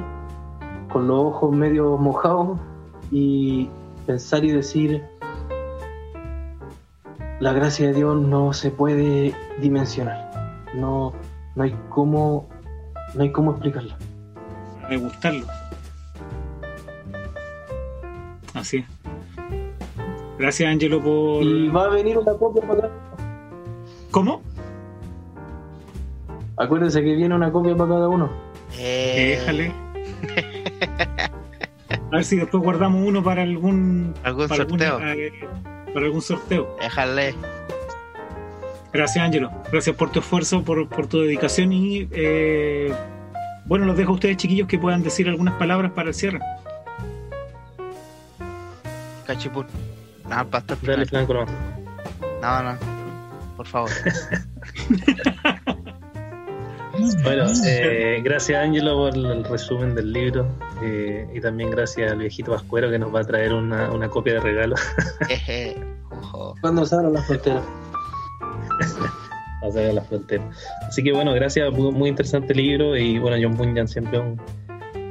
[0.91, 2.59] con los ojos medio mojados
[3.09, 3.67] y
[4.05, 5.03] pensar y decir,
[7.39, 11.13] la gracia de Dios no se puede dimensionar, no,
[11.55, 12.49] no hay cómo,
[13.15, 13.97] no hay cómo explicarla.
[14.89, 15.45] De gustarlo.
[18.55, 18.83] Así
[20.39, 21.43] Gracias, Angelo, por.
[21.43, 22.89] Y va a venir una copia para
[24.09, 24.41] ¿Cómo?
[26.57, 28.29] Acuérdense que viene una copia para cada uno.
[28.77, 29.37] Eh...
[29.37, 29.71] Déjale.
[32.11, 34.99] A ver si después guardamos uno para algún, ¿Algún sorteo.
[35.01, 35.31] Eh,
[35.93, 36.75] para algún sorteo.
[36.81, 37.35] Déjale.
[38.91, 39.51] Gracias, Ángelo.
[39.71, 42.93] Gracias por tu esfuerzo, por, por tu dedicación y eh,
[43.65, 46.39] bueno, los dejo a ustedes, chiquillos, que puedan decir algunas palabras para el cierre.
[49.27, 49.67] Cachipur.
[50.27, 50.77] No, pastor.
[50.81, 51.45] Dale, Franco, no.
[52.41, 52.77] No, no.
[53.55, 53.91] Por favor.
[57.23, 60.47] bueno, eh, gracias Ángelo por el resumen del libro
[60.83, 64.33] eh, y también gracias al viejito Vascuero que nos va a traer una, una copia
[64.35, 64.75] de regalo.
[66.61, 67.61] Cuando salga la frontera.
[69.59, 70.49] Cuando salga la frontera.
[70.87, 74.39] Así que bueno, gracias, muy interesante libro y bueno, John Bunyan siempre un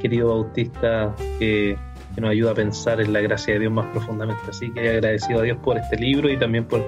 [0.01, 1.77] querido bautista que,
[2.15, 4.41] que nos ayuda a pensar en la gracia de Dios más profundamente.
[4.49, 6.85] Así que agradecido a Dios por este libro y también por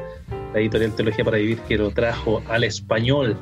[0.54, 3.38] la editorial Teología para Vivir que lo trajo al español.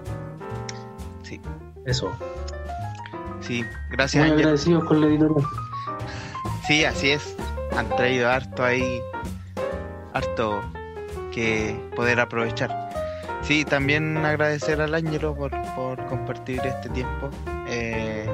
[1.30, 1.40] Sí.
[1.86, 2.12] Eso.
[3.42, 4.28] Sí, gracias.
[4.28, 5.46] Muy agradecidos con la editorial.
[6.68, 7.36] Sí, así es.
[7.78, 9.00] Han traído harto ahí,
[10.14, 10.62] harto
[11.32, 12.90] que poder aprovechar.
[13.44, 17.30] Sí, también agradecer al Ángelo por, por compartir este tiempo.
[17.68, 18.28] Eh,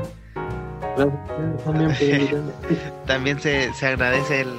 [3.05, 4.53] también se, se agradece el,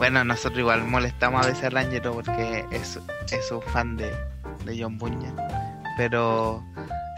[0.00, 2.98] bueno, nosotros igual molestamos a veces al Ángelo porque es,
[3.30, 4.10] es un fan de,
[4.78, 5.30] John Buña.
[5.98, 6.64] Pero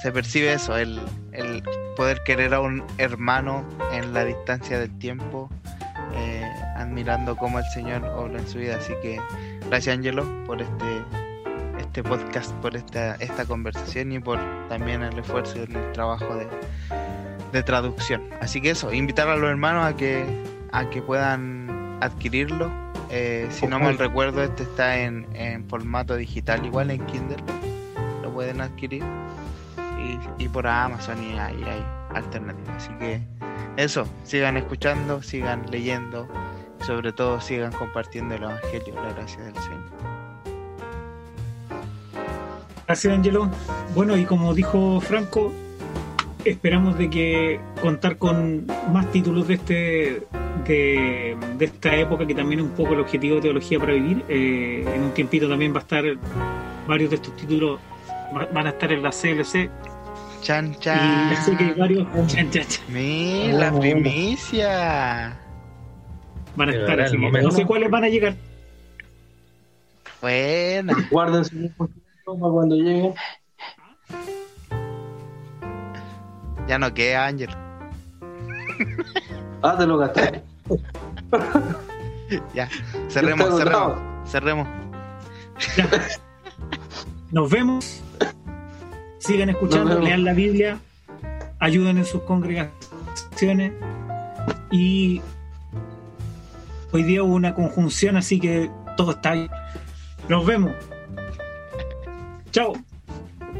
[0.02, 1.00] se percibe eso, el,
[1.32, 1.62] el,
[1.96, 5.48] poder querer a un hermano en la distancia del tiempo,
[6.14, 6.44] eh,
[6.76, 8.76] admirando cómo el Señor obra en su vida.
[8.76, 9.20] Así que
[9.68, 11.02] gracias Ángelo por este
[11.78, 14.38] este podcast, por esta, esta conversación y por
[14.70, 16.46] también el esfuerzo y el trabajo de,
[17.52, 18.22] de traducción.
[18.40, 20.24] Así que eso, invitar a los hermanos a que,
[20.72, 22.72] a que puedan adquirirlo
[23.10, 27.36] Eh, si no mal recuerdo, este está en, en, formato digital, igual en Kindle.
[28.22, 29.04] Lo pueden adquirir.
[30.38, 31.84] Y, por Amazon y hay
[32.14, 32.76] alternativas.
[32.76, 33.22] Así que
[33.76, 36.28] eso, sigan escuchando, sigan leyendo.
[36.80, 39.92] Sobre todo sigan compartiendo el Evangelio, la gracia del Señor.
[42.86, 43.48] Gracias, Angelo.
[43.94, 45.52] Bueno, y como dijo Franco,
[46.44, 50.26] esperamos de que contar con más títulos de este
[50.66, 54.84] de, esta época que también es un poco el objetivo de teología para vivir eh,
[54.94, 56.04] en un tiempito también va a estar
[56.86, 57.80] varios de estos títulos
[58.52, 59.70] van a estar en la CLC
[60.42, 63.58] chan chan y que hay varios chan chan, chan.
[63.58, 65.38] la primicia
[66.56, 68.36] van a estar así no sé cuáles van a llegar
[70.20, 71.70] bueno guarden su
[72.24, 73.14] cuando lleguen
[76.68, 77.50] Ya no queda, Ángel.
[79.62, 80.42] Ah, te lo gasté.
[82.54, 82.68] ya,
[83.08, 84.68] cerremos, cerremos, cerremos.
[87.30, 88.02] Nos vemos.
[89.22, 90.80] Sigan escuchando, lean la Biblia,
[91.60, 93.72] ayuden en sus congregaciones
[94.72, 95.22] y
[96.90, 99.48] hoy día hubo una conjunción, así que todo está bien.
[100.28, 100.72] Nos vemos.
[102.50, 102.72] Chao.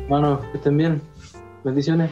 [0.08, 1.00] Bueno, que estén bien.
[1.62, 2.10] Bendiciones.